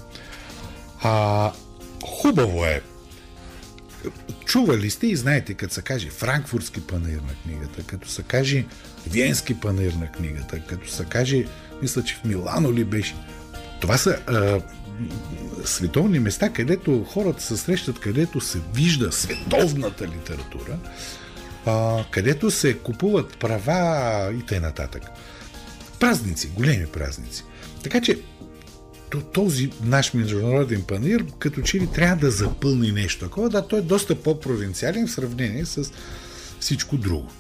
А, 1.04 1.52
хубаво 2.04 2.66
е. 2.66 2.82
Чували 4.46 4.90
сте 4.90 5.08
и 5.08 5.16
знаете, 5.16 5.54
като 5.54 5.74
се 5.74 5.82
каже 5.82 6.10
франкфуртски 6.10 6.82
панер 6.88 7.20
на 7.28 7.34
книгата, 7.44 7.84
като 7.84 8.10
се 8.10 8.24
каже 8.24 8.66
виенски 9.08 9.60
панер 9.60 9.94
на 9.94 10.12
книгата, 10.12 10.60
като 10.60 10.90
се 10.90 11.06
каже, 11.06 11.46
мисля, 11.82 12.04
че 12.04 12.16
в 12.16 12.24
Милано 12.24 12.74
ли 12.74 12.84
беше. 12.84 13.16
Това 13.82 13.98
са 13.98 14.20
а, 14.28 14.62
световни 15.66 16.20
места, 16.20 16.50
където 16.50 17.04
хората 17.04 17.44
се 17.44 17.58
срещат, 17.58 18.00
където 18.00 18.42
се 18.42 18.60
вижда 18.74 19.12
световната 19.12 20.08
литература 20.08 20.78
а, 21.66 22.04
където 22.12 22.52
се 22.52 22.78
купуват 22.78 23.38
права 23.38 24.34
и 24.34 24.46
т.н. 24.46 24.74
Празници, 26.00 26.48
големи 26.48 26.86
празници. 26.86 27.44
Така 27.84 28.02
че 28.02 28.20
този 29.20 29.72
наш 29.84 30.14
международен 30.14 30.84
панир 30.84 31.26
като 31.40 31.62
че 31.62 31.80
ли 31.80 31.88
трябва 31.88 32.16
да 32.16 32.32
запълни 32.32 32.92
нещо 32.92 33.26
такова. 33.26 33.50
Да, 33.50 33.68
той 33.68 33.80
е 33.80 33.82
доста 33.82 34.16
по-провинциален 34.16 35.08
в 35.08 35.12
сравнение 35.12 35.66
с 35.66 35.92
всичко 36.60 36.98
друго. 36.98 37.32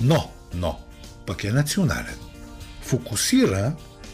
Но, 0.00 0.30
но, 0.54 0.78
пък 1.26 1.44
е 1.44 1.52
национален. 1.52 2.16
Фокусира, 2.82 3.72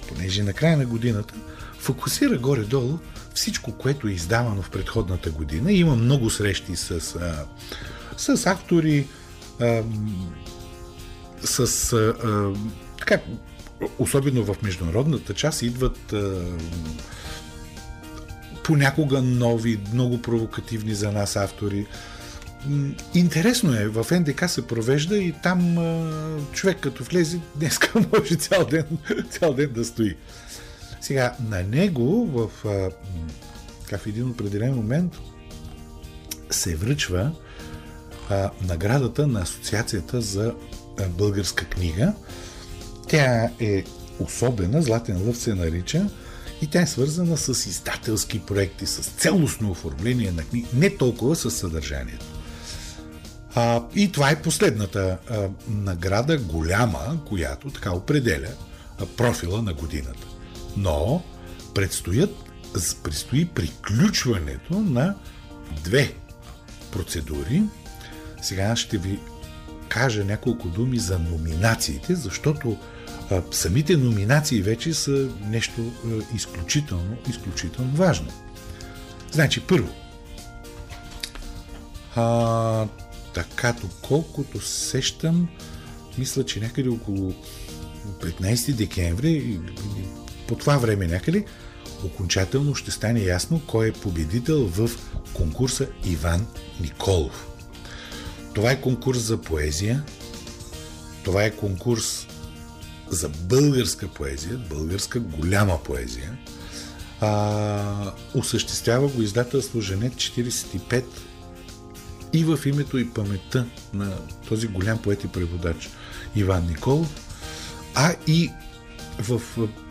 понеже 0.08 0.42
на 0.42 0.52
края 0.52 0.76
на 0.76 0.86
годината, 0.86 1.34
фокусира 1.78 2.38
горе-долу 2.38 2.98
всичко, 3.34 3.72
което 3.72 4.08
е 4.08 4.12
издавано 4.12 4.62
в 4.62 4.70
предходната 4.70 5.30
година. 5.30 5.72
Има 5.72 5.96
много 5.96 6.30
срещи 6.30 6.76
с, 6.76 6.90
а, 6.90 7.46
с 8.16 8.46
автори, 8.46 9.06
с 11.44 11.92
а, 11.92 12.52
така, 12.98 13.20
особено 13.98 14.44
в 14.44 14.62
международната 14.62 15.34
част 15.34 15.62
идват 15.62 16.14
понякога 18.64 19.22
нови, 19.22 19.80
много 19.92 20.22
провокативни 20.22 20.94
за 20.94 21.12
нас 21.12 21.36
автори. 21.36 21.86
Интересно 23.14 23.74
е, 23.74 23.88
в 23.88 24.06
НДК 24.10 24.48
се 24.48 24.66
провежда 24.66 25.18
и 25.18 25.34
там 25.42 25.76
човек 26.52 26.80
като 26.80 27.04
влезе, 27.04 27.40
днеска 27.56 28.06
може 28.12 28.34
цял 28.34 28.64
ден, 28.64 28.84
цял 29.30 29.54
ден 29.54 29.72
да 29.72 29.84
стои. 29.84 30.16
Сега, 31.00 31.36
на 31.48 31.62
него 31.62 32.26
в, 32.26 32.50
в 33.98 34.06
един 34.06 34.30
определен 34.30 34.74
момент 34.74 35.18
се 36.50 36.76
връчва 36.76 37.32
а, 38.30 38.50
наградата 38.68 39.26
на 39.26 39.40
Асоциацията 39.40 40.20
за 40.20 40.54
българска 41.08 41.64
книга. 41.64 42.14
Тя 43.10 43.50
е 43.60 43.84
особена, 44.18 44.82
Златен 44.82 45.26
лъв 45.26 45.36
се 45.36 45.54
нарича, 45.54 46.06
и 46.62 46.66
тя 46.66 46.82
е 46.82 46.86
свързана 46.86 47.36
с 47.36 47.66
издателски 47.66 48.40
проекти, 48.40 48.86
с 48.86 49.10
целостно 49.10 49.70
оформление 49.70 50.32
на 50.32 50.42
книги, 50.42 50.66
не 50.74 50.96
толкова 50.96 51.36
с 51.36 51.50
съдържанието. 51.50 52.26
А, 53.54 53.82
и 53.94 54.12
това 54.12 54.30
е 54.30 54.42
последната 54.42 55.18
а, 55.28 55.48
награда, 55.68 56.38
голяма, 56.38 57.24
която 57.28 57.70
така 57.70 57.92
определя 57.92 58.50
а, 58.98 59.06
профила 59.06 59.62
на 59.62 59.72
годината. 59.72 60.26
Но 60.76 61.22
предстоят, 61.74 62.34
предстои 63.02 63.44
приключването 63.44 64.80
на 64.80 65.14
две 65.84 66.14
процедури. 66.92 67.62
Сега 68.42 68.76
ще 68.76 68.98
ви 68.98 69.18
кажа 69.88 70.24
няколко 70.24 70.68
думи 70.68 70.98
за 70.98 71.18
номинациите, 71.18 72.14
защото 72.14 72.76
самите 73.50 73.96
номинации 73.96 74.62
вече 74.62 74.94
са 74.94 75.28
нещо 75.44 75.92
а, 76.06 76.36
изключително, 76.36 77.16
изключително 77.28 77.90
важно. 77.96 78.28
Значи, 79.32 79.60
първо, 79.60 79.94
а, 82.16 82.86
така, 83.34 83.74
доколкото 83.80 84.60
сещам, 84.60 85.48
мисля, 86.18 86.44
че 86.44 86.60
някъде 86.60 86.88
около 86.88 87.34
15 88.20 88.72
декември, 88.72 89.60
по 90.48 90.56
това 90.56 90.78
време 90.78 91.06
някъде, 91.06 91.44
окончателно 92.04 92.74
ще 92.74 92.90
стане 92.90 93.20
ясно 93.20 93.60
кой 93.66 93.88
е 93.88 93.92
победител 93.92 94.66
в 94.66 94.90
конкурса 95.34 95.86
Иван 96.04 96.46
Николов. 96.80 97.46
Това 98.54 98.70
е 98.70 98.80
конкурс 98.80 99.18
за 99.18 99.40
поезия, 99.40 100.04
това 101.24 101.44
е 101.44 101.50
конкурс 101.50 102.26
за 103.10 103.28
българска 103.28 104.08
поезия, 104.08 104.58
българска 104.58 105.20
голяма 105.20 105.82
поезия. 105.82 106.38
А, 107.20 108.12
осъществява 108.34 109.08
го 109.08 109.22
издателство 109.22 109.80
Женет 109.80 110.14
45 110.14 111.04
и 112.32 112.44
в 112.44 112.58
името 112.66 112.98
и 112.98 113.10
паметта 113.10 113.66
на 113.94 114.12
този 114.48 114.66
голям 114.68 114.98
поет 114.98 115.24
и 115.24 115.28
преводач 115.28 115.90
Иван 116.36 116.66
Николов, 116.66 117.08
а 117.94 118.14
и 118.26 118.50
в 119.18 119.40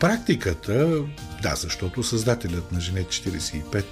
практиката, 0.00 1.02
да, 1.42 1.54
защото 1.54 2.02
създателят 2.02 2.72
на 2.72 2.80
Женет 2.80 3.06
45 3.06 3.84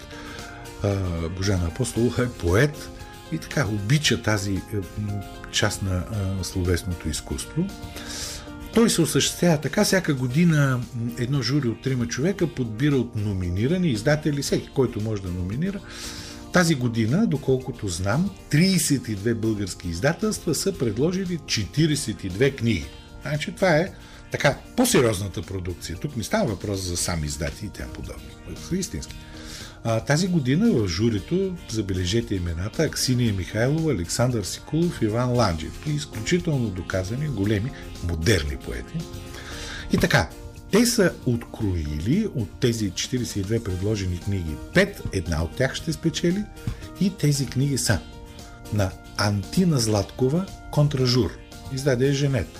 Божана 1.36 1.66
Апостолова 1.66 2.22
е 2.22 2.28
поет 2.28 2.88
и 3.32 3.38
така 3.38 3.66
обича 3.66 4.22
тази 4.22 4.62
част 5.52 5.82
на 5.82 6.04
словесното 6.42 7.08
изкуство. 7.08 7.66
Той 8.74 8.90
се 8.90 9.02
осъществява 9.02 9.60
така. 9.60 9.84
Всяка 9.84 10.14
година 10.14 10.80
едно 11.18 11.42
жури 11.42 11.68
от 11.68 11.82
трима 11.82 12.06
човека 12.06 12.54
подбира 12.54 12.96
от 12.96 13.16
номинирани 13.16 13.88
издатели, 13.88 14.42
всеки, 14.42 14.70
който 14.74 15.00
може 15.00 15.22
да 15.22 15.28
номинира. 15.28 15.80
Тази 16.52 16.74
година, 16.74 17.26
доколкото 17.26 17.88
знам, 17.88 18.30
32 18.50 19.34
български 19.34 19.88
издателства 19.88 20.54
са 20.54 20.78
предложили 20.78 21.38
42 21.38 22.56
книги. 22.56 22.86
Значи 23.22 23.52
това 23.52 23.76
е 23.76 23.92
така 24.30 24.58
по-сериозната 24.76 25.42
продукция. 25.42 25.96
Тук 25.96 26.16
не 26.16 26.22
става 26.22 26.46
въпрос 26.46 26.80
за 26.80 26.96
сам 26.96 27.24
издати 27.24 27.66
и 27.66 27.68
тя 27.68 27.84
подобни. 27.94 28.30
Истински. 28.72 29.14
А, 29.84 30.00
тази 30.00 30.28
година 30.28 30.72
в 30.72 30.88
журито, 30.88 31.56
забележете 31.70 32.34
имената, 32.34 32.82
Аксиния 32.82 33.34
Михайлова, 33.34 33.92
Александър 33.92 34.44
Сикулов, 34.44 35.02
Иван 35.02 35.32
Ланджев. 35.32 35.86
И 35.86 35.90
изключително 35.90 36.68
доказани, 36.68 37.28
големи, 37.28 37.70
модерни 38.04 38.56
поети. 38.56 38.98
И 39.92 39.98
така, 39.98 40.28
те 40.70 40.86
са 40.86 41.12
откроили 41.26 42.28
от 42.34 42.48
тези 42.60 42.92
42 42.92 43.62
предложени 43.62 44.20
книги 44.20 44.56
5, 44.74 44.94
една 45.12 45.42
от 45.42 45.56
тях 45.56 45.74
ще 45.74 45.92
спечели 45.92 46.44
и 47.00 47.10
тези 47.10 47.46
книги 47.46 47.78
са 47.78 48.00
на 48.72 48.90
Антина 49.16 49.78
Златкова 49.78 50.46
Контражур, 50.70 51.38
издаде 51.72 52.12
Женет, 52.12 52.58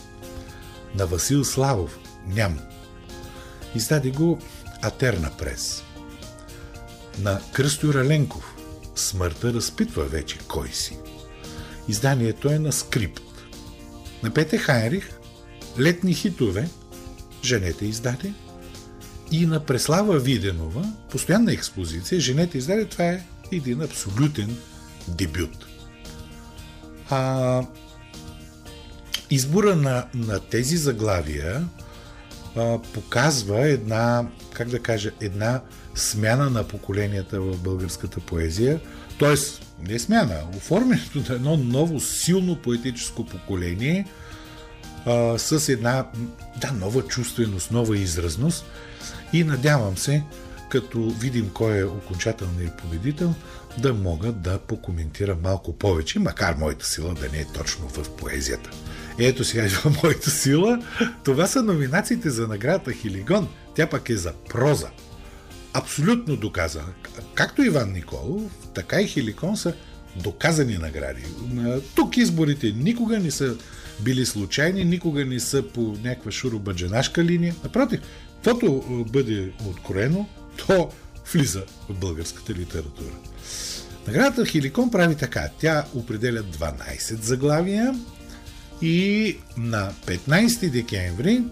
на 0.94 1.06
Васил 1.06 1.44
Славов 1.44 1.98
Ням, 2.26 2.58
издаде 3.74 4.10
го 4.10 4.38
Атерна 4.82 5.30
Прес, 5.38 5.84
на 7.20 7.40
Кръстю 7.52 7.94
Раленков 7.94 8.54
Смъртта 8.94 9.52
разпитва 9.52 10.04
вече 10.04 10.38
кой 10.48 10.68
си. 10.68 10.98
Изданието 11.88 12.48
е 12.48 12.58
на 12.58 12.72
скрипт. 12.72 13.22
На 14.22 14.30
Пете 14.30 14.58
Хайнрих 14.58 15.18
Летни 15.78 16.14
хитове 16.14 16.68
Женете 17.44 17.86
издаде 17.86 18.32
и 19.30 19.46
на 19.46 19.66
Преслава 19.66 20.18
Виденова 20.18 20.92
постоянна 21.10 21.52
експозиция 21.52 22.20
Женете 22.20 22.58
издаде. 22.58 22.84
Това 22.84 23.04
е 23.04 23.24
един 23.52 23.82
абсолютен 23.82 24.56
дебют. 25.08 25.66
А, 27.10 27.62
избора 29.30 29.76
на, 29.76 30.06
на 30.14 30.40
тези 30.40 30.76
заглавия 30.76 31.68
а, 32.56 32.78
показва 32.94 33.68
една, 33.68 34.26
как 34.52 34.68
да 34.68 34.78
кажа, 34.78 35.10
една 35.20 35.60
смяна 35.94 36.50
на 36.50 36.64
поколенията 36.64 37.40
в 37.40 37.56
българската 37.56 38.20
поезия, 38.20 38.80
т.е. 39.18 39.34
не 39.90 39.98
смяна, 39.98 40.34
оформянето 40.56 41.18
на 41.28 41.34
едно 41.34 41.56
ново 41.56 42.00
силно 42.00 42.56
поетическо 42.56 43.26
поколение 43.26 44.06
а, 45.06 45.38
с 45.38 45.68
една 45.68 46.06
да, 46.60 46.72
нова 46.72 47.02
чувственост, 47.02 47.70
нова 47.70 47.98
изразност 47.98 48.64
и 49.32 49.44
надявам 49.44 49.96
се, 49.96 50.22
като 50.68 51.10
видим 51.10 51.50
кой 51.54 51.78
е 51.78 51.84
окончателният 51.84 52.76
победител, 52.76 53.34
да 53.78 53.94
мога 53.94 54.32
да 54.32 54.58
покоментира 54.58 55.36
малко 55.42 55.72
повече, 55.72 56.18
макар 56.18 56.54
моята 56.54 56.86
сила 56.86 57.14
да 57.14 57.28
не 57.28 57.38
е 57.38 57.46
точно 57.54 57.88
в 57.88 58.10
поезията. 58.10 58.70
Ето 59.18 59.44
сега 59.44 59.64
идва 59.64 59.90
моята 60.02 60.30
сила. 60.30 60.82
Това 61.24 61.46
са 61.46 61.62
номинациите 61.62 62.30
за 62.30 62.48
наградата 62.48 62.92
Хилигон. 62.92 63.48
Тя 63.74 63.86
пък 63.86 64.08
е 64.08 64.16
за 64.16 64.32
проза 64.32 64.88
абсолютно 65.72 66.36
доказана. 66.36 66.92
Както 67.34 67.62
Иван 67.62 67.92
Николов, 67.92 68.52
така 68.74 69.00
и 69.00 69.06
Хиликон 69.06 69.56
са 69.56 69.74
доказани 70.16 70.78
награди. 70.78 71.22
Тук 71.94 72.16
изборите 72.16 72.72
никога 72.76 73.18
не 73.18 73.30
са 73.30 73.56
били 74.00 74.26
случайни, 74.26 74.84
никога 74.84 75.24
не 75.24 75.40
са 75.40 75.62
по 75.62 75.80
някаква 75.80 76.30
шуробаджанашка 76.30 77.24
линия. 77.24 77.54
Напротив, 77.64 78.00
каквото 78.34 79.04
бъде 79.12 79.52
откроено, 79.66 80.28
то 80.56 80.90
влиза 81.32 81.64
в 81.88 81.94
българската 81.94 82.54
литература. 82.54 83.14
Наградата 84.06 84.46
Хиликон 84.46 84.90
прави 84.90 85.14
така. 85.14 85.48
Тя 85.58 85.84
определя 85.94 86.42
12 86.42 87.20
заглавия 87.22 87.94
и 88.82 89.36
на 89.56 89.92
15 90.06 90.70
декември 90.70 91.42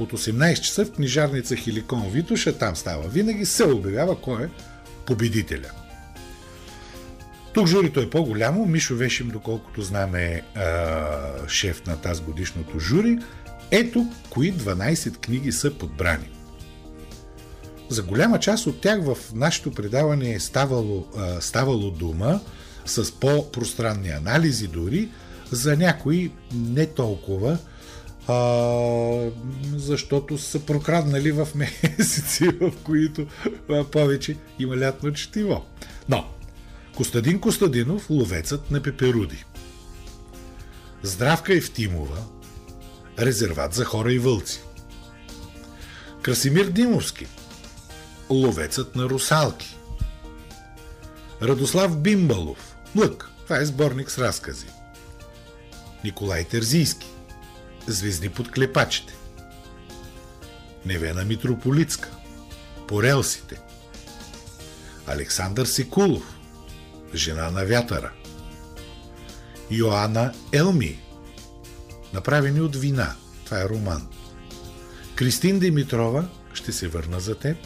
от 0.00 0.12
18 0.12 0.60
часа 0.60 0.84
в 0.84 0.92
книжарница 0.92 1.56
Хиликон 1.56 2.10
Витоша, 2.10 2.58
там 2.58 2.76
става 2.76 3.08
винаги, 3.08 3.46
се 3.46 3.64
обявява 3.64 4.20
кой 4.20 4.44
е 4.44 4.48
победителя. 5.06 5.70
Тук 7.54 7.66
журито 7.66 8.00
е 8.00 8.10
по-голямо. 8.10 8.66
Мишо 8.66 8.96
Вешим, 8.96 9.28
доколкото 9.28 9.82
знаме, 9.82 10.22
е 10.24 10.42
шеф 11.48 11.86
на 11.86 11.96
тази 11.96 12.22
годишното 12.22 12.78
жури. 12.78 13.18
Ето 13.70 14.06
кои 14.30 14.52
12 14.52 15.16
книги 15.16 15.52
са 15.52 15.70
подбрани. 15.74 16.30
За 17.88 18.02
голяма 18.02 18.40
част 18.40 18.66
от 18.66 18.80
тях 18.80 19.00
в 19.02 19.16
нашето 19.34 19.70
предаване 19.70 20.32
е 20.32 20.40
ставало, 20.40 21.06
а, 21.16 21.40
ставало 21.40 21.90
дума 21.90 22.40
с 22.86 23.12
по-пространни 23.12 24.08
анализи 24.08 24.68
дори, 24.68 25.08
за 25.50 25.76
някои 25.76 26.32
не 26.54 26.86
толкова 26.86 27.58
а, 28.28 29.30
защото 29.76 30.38
са 30.38 30.60
прокраднали 30.60 31.32
в 31.32 31.48
месеци, 31.54 32.48
в 32.60 32.72
които 32.84 33.26
а, 33.70 33.84
повече 33.84 34.36
има 34.58 34.76
лятно 34.76 35.12
четиво. 35.12 35.64
Но, 36.08 36.24
Костадин 36.96 37.40
Костадинов, 37.40 38.10
ловецът 38.10 38.70
на 38.70 38.82
пеперуди. 38.82 39.44
Здравка 41.02 41.54
Евтимова, 41.54 42.18
резерват 43.18 43.74
за 43.74 43.84
хора 43.84 44.12
и 44.12 44.18
вълци. 44.18 44.60
Красимир 46.22 46.66
Димовски, 46.66 47.26
ловецът 48.30 48.96
на 48.96 49.04
русалки. 49.04 49.76
Радослав 51.42 51.98
Бимбалов, 52.00 52.76
Лък, 52.96 53.30
това 53.44 53.58
е 53.58 53.64
сборник 53.64 54.10
с 54.10 54.18
разкази. 54.18 54.66
Николай 56.04 56.44
Терзийски, 56.44 57.06
Звезди 57.86 58.28
под 58.28 58.50
клепачите. 58.50 59.14
Невена 60.86 61.24
Митрополитска. 61.24 62.08
По 62.88 63.02
релсите. 63.02 63.60
Александър 65.06 65.66
Сикулов. 65.66 66.38
Жена 67.14 67.50
на 67.50 67.64
вятъра. 67.64 68.12
Йоанна 69.70 70.32
Елми. 70.52 71.00
Направени 72.12 72.60
от 72.60 72.76
вина. 72.76 73.14
Това 73.44 73.60
е 73.60 73.68
роман. 73.68 74.08
Кристин 75.14 75.58
Димитрова 75.58 76.28
ще 76.54 76.72
се 76.72 76.88
върна 76.88 77.20
за 77.20 77.34
теб. 77.34 77.56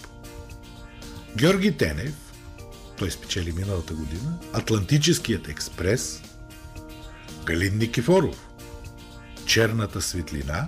Георги 1.37 1.77
Тенев, 1.77 2.15
той 2.99 3.11
спечели 3.11 3.53
миналата 3.53 3.95
година, 3.95 4.39
Атлантическият 4.53 5.49
експрес, 5.49 6.23
Галин 7.45 7.79
Никифоров, 7.79 8.48
Черната 9.49 10.01
светлина 10.01 10.67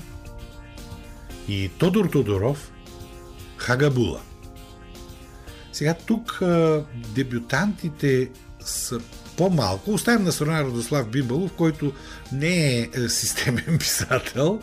и 1.49 1.70
Тодор 1.78 2.07
Тодоров, 2.07 2.72
Хагабула. 3.57 4.20
Сега 5.72 5.95
тук 5.95 6.39
дебютантите 7.14 8.31
са 8.61 9.01
по-малко. 9.37 9.91
Оставим 9.91 10.24
на 10.24 10.33
страна 10.33 10.64
Радослав 10.64 11.09
Бибалов, 11.09 11.53
който 11.53 11.93
не 12.33 12.78
е, 12.78 12.89
е 12.95 13.09
системен 13.09 13.76
писател, 13.78 14.61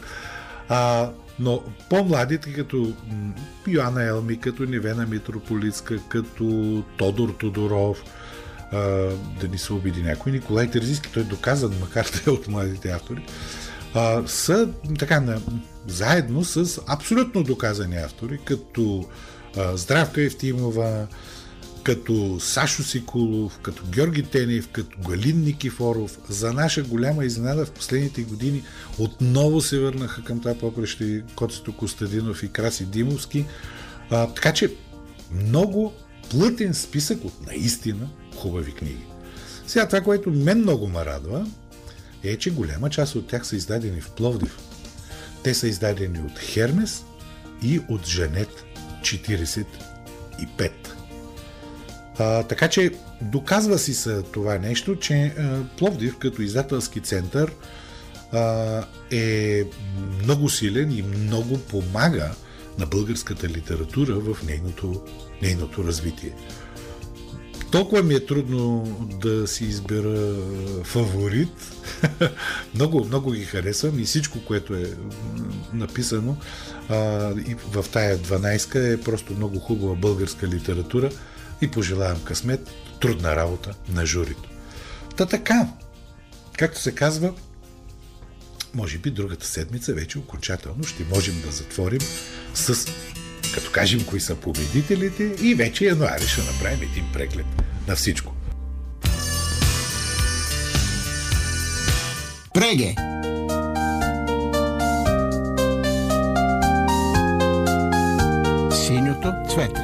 а, 0.70 1.12
но 1.40 1.64
по-младите, 1.90 2.54
като 2.54 2.94
Йоанна 3.68 4.04
Елми, 4.04 4.40
като 4.40 4.64
Невена 4.64 5.06
Митрополитска, 5.06 6.00
като 6.10 6.84
Тодор 6.98 7.30
Тодоров, 7.30 8.04
а, 8.72 8.78
да 9.42 9.48
ни 9.52 9.58
се 9.58 9.74
обиди 9.74 10.04
някой, 10.04 10.32
Николай 10.32 10.72
Терзийски, 10.72 11.12
той 11.12 11.24
е 11.24 11.26
доказан, 11.26 11.74
макар 11.80 12.06
да 12.12 12.32
е 12.32 12.34
от 12.34 12.48
младите 12.48 12.90
автори, 12.90 13.26
а, 13.94 14.28
са 14.28 14.70
така 15.00 15.20
на, 15.20 15.42
заедно 15.88 16.44
с 16.44 16.82
абсолютно 16.88 17.44
доказани 17.44 17.98
автори, 17.98 18.40
като 18.46 19.06
а, 19.58 19.78
Здравка 19.78 20.22
Евтимова, 20.22 21.08
като 21.84 22.40
Сашо 22.40 22.84
Сикулов, 22.84 23.60
като 23.60 23.84
Георги 23.90 24.24
Тенев, 24.24 24.68
като 24.68 24.98
Галин 25.10 25.40
Никифоров. 25.40 26.18
За 26.30 26.54
наша 26.54 26.84
голяма 26.84 27.26
изненада 27.26 27.66
в 27.66 27.72
последните 27.72 28.22
години 28.22 28.64
отново 29.00 29.62
се 29.62 29.80
върнаха 29.80 30.24
към 30.24 30.40
това 30.40 30.54
попреще 30.54 31.24
Коцето 31.36 31.78
Костадинов 31.78 32.44
и 32.44 32.52
Краси 32.52 32.86
Димовски. 32.86 33.46
А, 34.10 34.28
така 34.28 34.54
че 34.54 34.74
много 35.32 35.94
плътен 36.30 36.74
списък 36.74 37.26
от 37.26 37.48
наистина 37.48 38.10
хубави 38.36 38.72
книги. 38.72 39.06
Сега 39.68 39.88
това, 39.88 40.02
което 40.02 40.32
мен 40.32 40.60
много 40.60 40.88
ме 40.88 41.06
радва, 41.06 41.48
е, 42.24 42.38
че 42.38 42.52
голяма 42.52 42.90
част 42.90 43.16
от 43.16 43.28
тях 43.28 43.48
са 43.48 43.56
издадени 43.56 44.02
в 44.02 44.12
Пловдив. 44.12 44.58
Те 45.44 45.54
са 45.54 45.68
издадени 45.68 46.20
от 46.20 46.40
Хермес 46.40 47.04
и 47.64 47.82
от 47.90 48.08
Жанет 48.08 48.66
45. 49.02 49.66
А, 52.20 52.44
така 52.44 52.68
че 52.68 52.92
доказва 53.22 53.78
си 53.78 53.94
се 53.94 54.22
това 54.22 54.58
нещо, 54.58 54.96
че 54.96 55.34
а, 55.38 55.64
Пловдив 55.78 56.18
като 56.18 56.42
издателски 56.42 57.02
център 57.02 57.52
а, 58.32 58.84
е 59.12 59.64
много 60.24 60.50
силен 60.50 60.92
и 60.92 61.02
много 61.02 61.60
помага 61.60 62.32
на 62.80 62.86
българската 62.86 63.48
литература 63.48 64.14
в 64.14 64.44
нейното, 64.44 65.04
нейното 65.42 65.84
развитие. 65.84 66.32
Толкова 67.72 68.04
ми 68.04 68.14
е 68.14 68.26
трудно 68.26 68.84
да 69.22 69.48
си 69.48 69.66
избера 69.66 70.36
фаворит. 70.84 71.72
много, 72.76 73.06
много 73.06 73.32
ги 73.32 73.46
харесвам 73.46 74.00
и 74.00 74.04
всичко, 74.04 74.40
което 74.48 74.76
е 74.76 74.94
написано 75.74 76.38
а, 76.90 77.32
и 77.48 77.56
в 77.72 77.86
тая 77.92 78.18
12 78.18 78.94
е 78.94 79.02
просто 79.02 79.34
много 79.34 79.60
хубава 79.60 79.96
българска 79.96 80.48
литература 80.48 81.10
и 81.62 81.72
пожелавам 81.72 82.24
късмет, 82.24 82.70
трудна 83.02 83.36
работа 83.36 83.74
на 83.90 84.06
журито. 84.06 84.50
Та 85.16 85.26
така, 85.26 85.68
както 86.58 86.82
се 86.82 86.96
казва, 86.96 87.34
може 88.74 88.98
би 88.98 89.12
другата 89.12 89.46
седмица 89.46 89.94
вече 89.94 90.20
окончателно 90.20 90.84
ще 90.84 91.04
можем 91.04 91.42
да 91.46 91.52
затворим 91.52 92.02
с, 92.54 92.88
като 93.58 93.72
кажем 93.72 94.06
кои 94.06 94.20
са 94.20 94.36
победителите 94.36 95.36
и 95.42 95.56
вече 95.56 95.86
януари 95.86 96.28
ще 96.28 96.42
направим 96.42 96.82
един 96.82 97.06
преглед 97.14 97.46
на 97.88 97.96
всичко. 97.96 98.34
Преге! 102.54 102.96
Синьото 108.86 109.34
цвете 109.50 109.82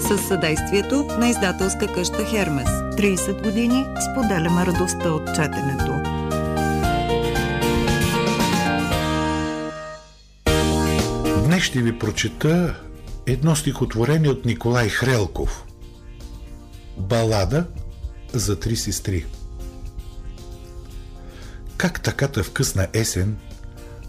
с 0.00 0.28
съдействието 0.28 1.06
на 1.18 1.28
издателска 1.28 1.86
къща 1.86 2.24
Хермес. 2.24 2.68
30 2.68 3.42
години 3.42 3.84
споделяме 4.12 4.66
радостта 4.66 5.10
от 5.10 5.26
четенето. 5.26 6.01
Ще 11.62 11.82
ви 11.82 11.98
прочета 11.98 12.80
едно 13.26 13.56
стихотворение 13.56 14.30
от 14.30 14.44
Николай 14.44 14.88
Хрелков. 14.88 15.64
Балада 16.98 17.66
за 18.32 18.60
три 18.60 18.76
сестри. 18.76 19.26
Как 21.76 22.02
таката 22.02 22.44
в 22.44 22.52
късна 22.52 22.88
есен, 22.92 23.36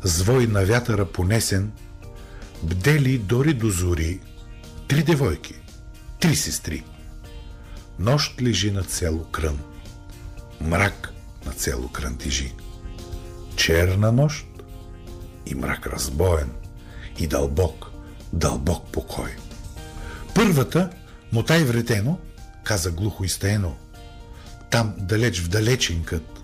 звой 0.04 0.47
на 0.47 0.66
вятъра 0.66 1.06
понесен, 1.06 1.72
бдели 2.64 3.18
дори 3.18 3.54
до 3.54 3.70
зори 3.70 4.20
три 4.88 5.04
девойки 5.04 5.56
три 6.20 6.36
сестри. 6.36 6.84
Нощ 7.99 8.41
лежи 8.41 8.72
на 8.72 8.84
цело 8.84 9.24
крън. 9.24 9.60
Мрак 10.62 11.14
на 11.45 11.51
цело 11.51 11.88
крън 11.88 12.18
тежи. 12.18 12.54
Черна 13.56 14.12
нощ 14.12 14.47
и 15.45 15.56
мрак 15.56 15.88
разбоен 15.88 16.51
и 17.20 17.28
дълбок, 17.28 17.91
дълбок 18.34 18.91
покой. 18.91 19.36
Първата, 20.36 20.89
мотай 21.32 21.64
вретено, 21.64 22.20
каза 22.64 22.91
глухо 22.91 23.24
и 23.24 23.30
стено. 23.30 23.76
Там, 24.70 24.93
далеч 24.97 25.41
в 25.41 25.49
далеченкът, 25.49 26.39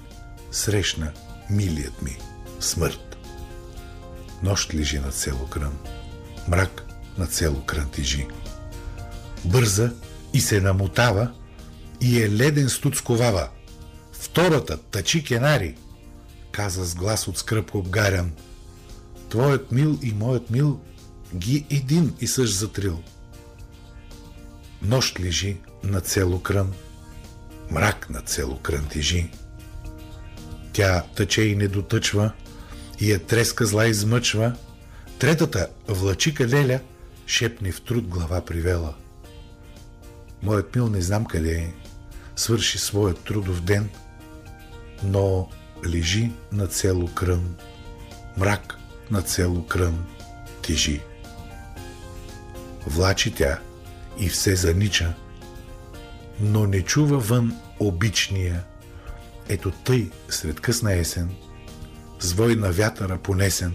срещна 0.52 1.12
милият 1.50 2.02
ми 2.02 2.18
смърт. 2.60 3.18
Нощ 4.44 4.74
лежи 4.74 5.00
на 5.00 5.12
цело 5.12 5.48
крън, 5.48 5.78
мрак 6.48 6.86
на 7.18 7.28
цело 7.28 7.62
крън 7.66 7.90
тежи 7.90 8.28
бърза 9.46 9.92
и 10.34 10.42
се 10.42 10.62
намотава 10.62 11.32
и 12.02 12.24
е 12.24 12.32
леден 12.32 12.70
студ 12.70 12.96
сковава. 12.96 13.50
Втората, 14.14 14.78
тъчи 14.78 15.24
кенари, 15.24 15.76
каза 16.52 16.86
с 16.86 16.96
глас 16.96 17.28
от 17.28 17.38
скръп 17.38 17.76
обгарян. 17.76 18.32
Твоят 19.30 19.72
мил 19.72 20.00
и 20.04 20.14
моят 20.14 20.50
мил 20.50 20.82
ги 21.36 21.66
един 21.70 22.14
и 22.20 22.28
същ 22.28 22.54
затрил. 22.54 23.04
Нощ 24.82 25.20
лежи 25.20 25.58
на 25.84 26.02
цело 26.02 26.40
крън, 26.40 26.74
мрак 27.72 28.10
на 28.10 28.22
цело 28.22 28.60
крън 28.60 28.88
тежи. 28.88 29.32
Тя 30.74 31.04
тъче 31.16 31.42
и 31.42 31.56
не 31.56 31.68
дотъчва, 31.68 32.32
и 33.00 33.12
е 33.12 33.20
треска 33.20 33.66
зла 33.66 33.88
измъчва. 33.88 34.56
Третата, 35.20 35.68
влачика 35.88 36.48
Леля, 36.48 36.80
шепни 37.26 37.72
в 37.72 37.82
труд 37.82 38.08
глава 38.08 38.42
привела– 38.46 38.96
Моят 40.42 40.76
мил 40.76 40.90
не 40.90 41.02
знам 41.02 41.26
къде 41.26 41.52
е, 41.52 41.74
свърши 42.36 42.78
своят 42.78 43.20
трудов 43.20 43.62
ден, 43.62 43.90
но 45.04 45.50
лежи 45.88 46.32
на 46.52 46.68
цело 46.68 47.08
крън, 47.08 47.56
мрак 48.38 48.79
на 49.12 49.22
цело 49.22 49.66
крън 49.66 50.06
тежи. 50.62 51.02
Влачи 52.88 53.32
тя 53.32 53.60
и 54.20 54.30
все 54.30 54.56
занича, 54.56 55.14
но 56.40 56.66
не 56.68 56.82
чува 56.82 57.18
вън 57.18 57.54
обичния. 57.80 58.64
Ето 59.50 59.72
тъй 59.72 60.10
сред 60.30 60.60
късна 60.60 60.94
есен, 60.94 61.36
звой 62.20 62.56
на 62.56 62.72
вятъра 62.72 63.18
понесен, 63.18 63.74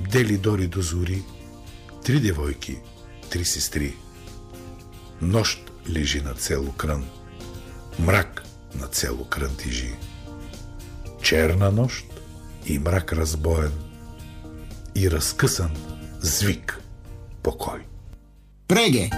дели 0.00 0.38
дори 0.38 0.66
до 0.66 0.82
зори, 0.82 1.22
три 2.04 2.20
девойки, 2.20 2.78
три 3.30 3.44
сестри– 3.44 3.96
Нощ 5.22 5.72
лежи 5.90 6.20
на 6.20 6.34
цело 6.34 6.72
крън, 6.72 7.06
мрак 7.98 8.42
на 8.74 8.86
цело 8.86 9.24
крън 9.24 9.56
тижи. 9.56 9.94
Черна 11.22 11.72
нощ 11.72 12.06
и 12.66 12.78
мрак 12.78 13.12
разбоен 13.12 13.72
и 14.98 15.10
разкъсан 15.10 15.70
звик 16.20 16.80
покой. 17.42 17.78
Преге! 18.68 19.10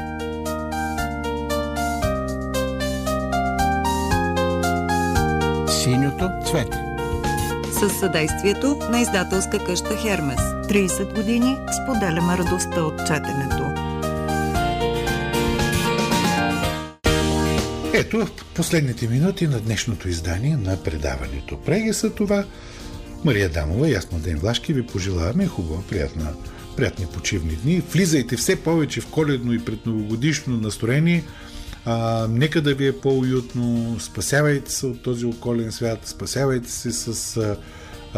Синьото 5.82 6.30
цвете 6.46 6.90
с 7.80 7.90
съдействието 7.90 8.78
на 8.90 9.00
издателска 9.00 9.64
къща 9.64 9.96
Хермес. 9.96 10.40
30 10.40 11.14
години 11.14 11.56
споделяме 11.82 12.38
радостта 12.38 12.82
от 12.82 12.98
четенето. 13.06 13.64
Ето, 17.94 18.26
в 18.26 18.30
последните 18.54 19.08
минути 19.08 19.46
на 19.46 19.60
днешното 19.60 20.08
издание 20.08 20.56
на 20.56 20.82
предаването 20.82 21.60
Преге 21.60 21.92
са 21.92 22.10
това. 22.10 22.44
Мария 23.24 23.48
Дамова 23.48 23.88
и 23.88 23.94
аз 23.94 24.12
Младен 24.12 24.38
Влашки 24.38 24.72
ви 24.72 24.86
пожелаваме 24.86 25.46
хубава, 25.46 25.82
приятна, 25.88 26.32
приятни 26.76 27.06
почивни 27.06 27.56
дни. 27.56 27.82
Влизайте 27.92 28.36
все 28.36 28.56
повече 28.56 29.00
в 29.00 29.06
коледно 29.06 29.52
и 29.52 29.64
предновогодишно 29.64 30.56
настроение. 30.56 31.24
А, 31.84 32.26
нека 32.30 32.62
да 32.62 32.74
ви 32.74 32.86
е 32.86 33.00
по-уютно. 33.00 33.96
Спасявайте 34.00 34.72
се 34.72 34.86
от 34.86 35.02
този 35.02 35.26
околен 35.26 35.72
свят. 35.72 35.98
Спасявайте 36.04 36.70
се 36.70 36.92
с 36.92 37.36
а, 37.36 37.56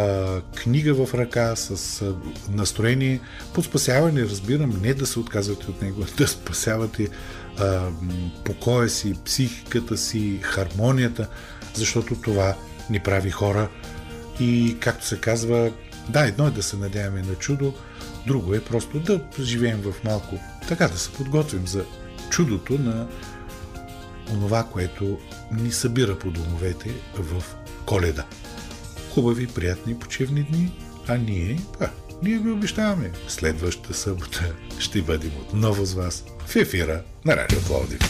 а, 0.00 0.40
книга 0.40 1.06
в 1.06 1.14
ръка, 1.14 1.56
с 1.56 2.02
а, 2.02 2.14
настроение. 2.50 3.20
Под 3.54 3.64
спасяване 3.64 4.22
разбирам 4.22 4.80
не 4.82 4.94
да 4.94 5.06
се 5.06 5.18
отказвате 5.18 5.66
от 5.68 5.82
него, 5.82 6.04
да 6.18 6.28
спасявате 6.28 7.08
а, 7.58 7.88
покоя 8.44 8.88
си, 8.88 9.14
психиката 9.24 9.96
си, 9.96 10.38
хармонията, 10.42 11.28
защото 11.74 12.14
това 12.14 12.54
ни 12.90 13.00
прави 13.00 13.30
хора. 13.30 13.68
И 14.42 14.76
както 14.80 15.06
се 15.06 15.20
казва, 15.20 15.72
да, 16.08 16.26
едно 16.26 16.46
е 16.46 16.50
да 16.50 16.62
се 16.62 16.76
надяваме 16.76 17.22
на 17.22 17.34
чудо, 17.34 17.74
друго 18.26 18.54
е 18.54 18.64
просто 18.64 19.00
да 19.00 19.20
живеем 19.40 19.80
в 19.82 20.04
малко, 20.04 20.38
така 20.68 20.88
да 20.88 20.98
се 20.98 21.12
подготвим 21.12 21.66
за 21.66 21.84
чудото 22.30 22.78
на 22.78 23.06
онова, 24.32 24.64
което 24.72 25.18
ни 25.52 25.72
събира 25.72 26.18
по 26.18 26.30
домовете 26.30 26.90
в 27.14 27.42
коледа. 27.86 28.24
Хубави, 29.14 29.46
приятни 29.46 29.98
почивни 29.98 30.42
дни, 30.42 30.78
а 31.08 31.16
ние, 31.16 31.60
а, 31.80 31.88
ние 32.22 32.38
ви 32.38 32.50
обещаваме, 32.50 33.12
следващата 33.28 33.94
събота 33.94 34.54
ще 34.78 35.02
бъдем 35.02 35.32
отново 35.40 35.84
с 35.84 35.94
вас 35.94 36.24
в 36.46 36.56
ефира 36.56 37.02
на 37.24 37.36
Радио 37.36 37.60
Пловдив. 37.60 38.02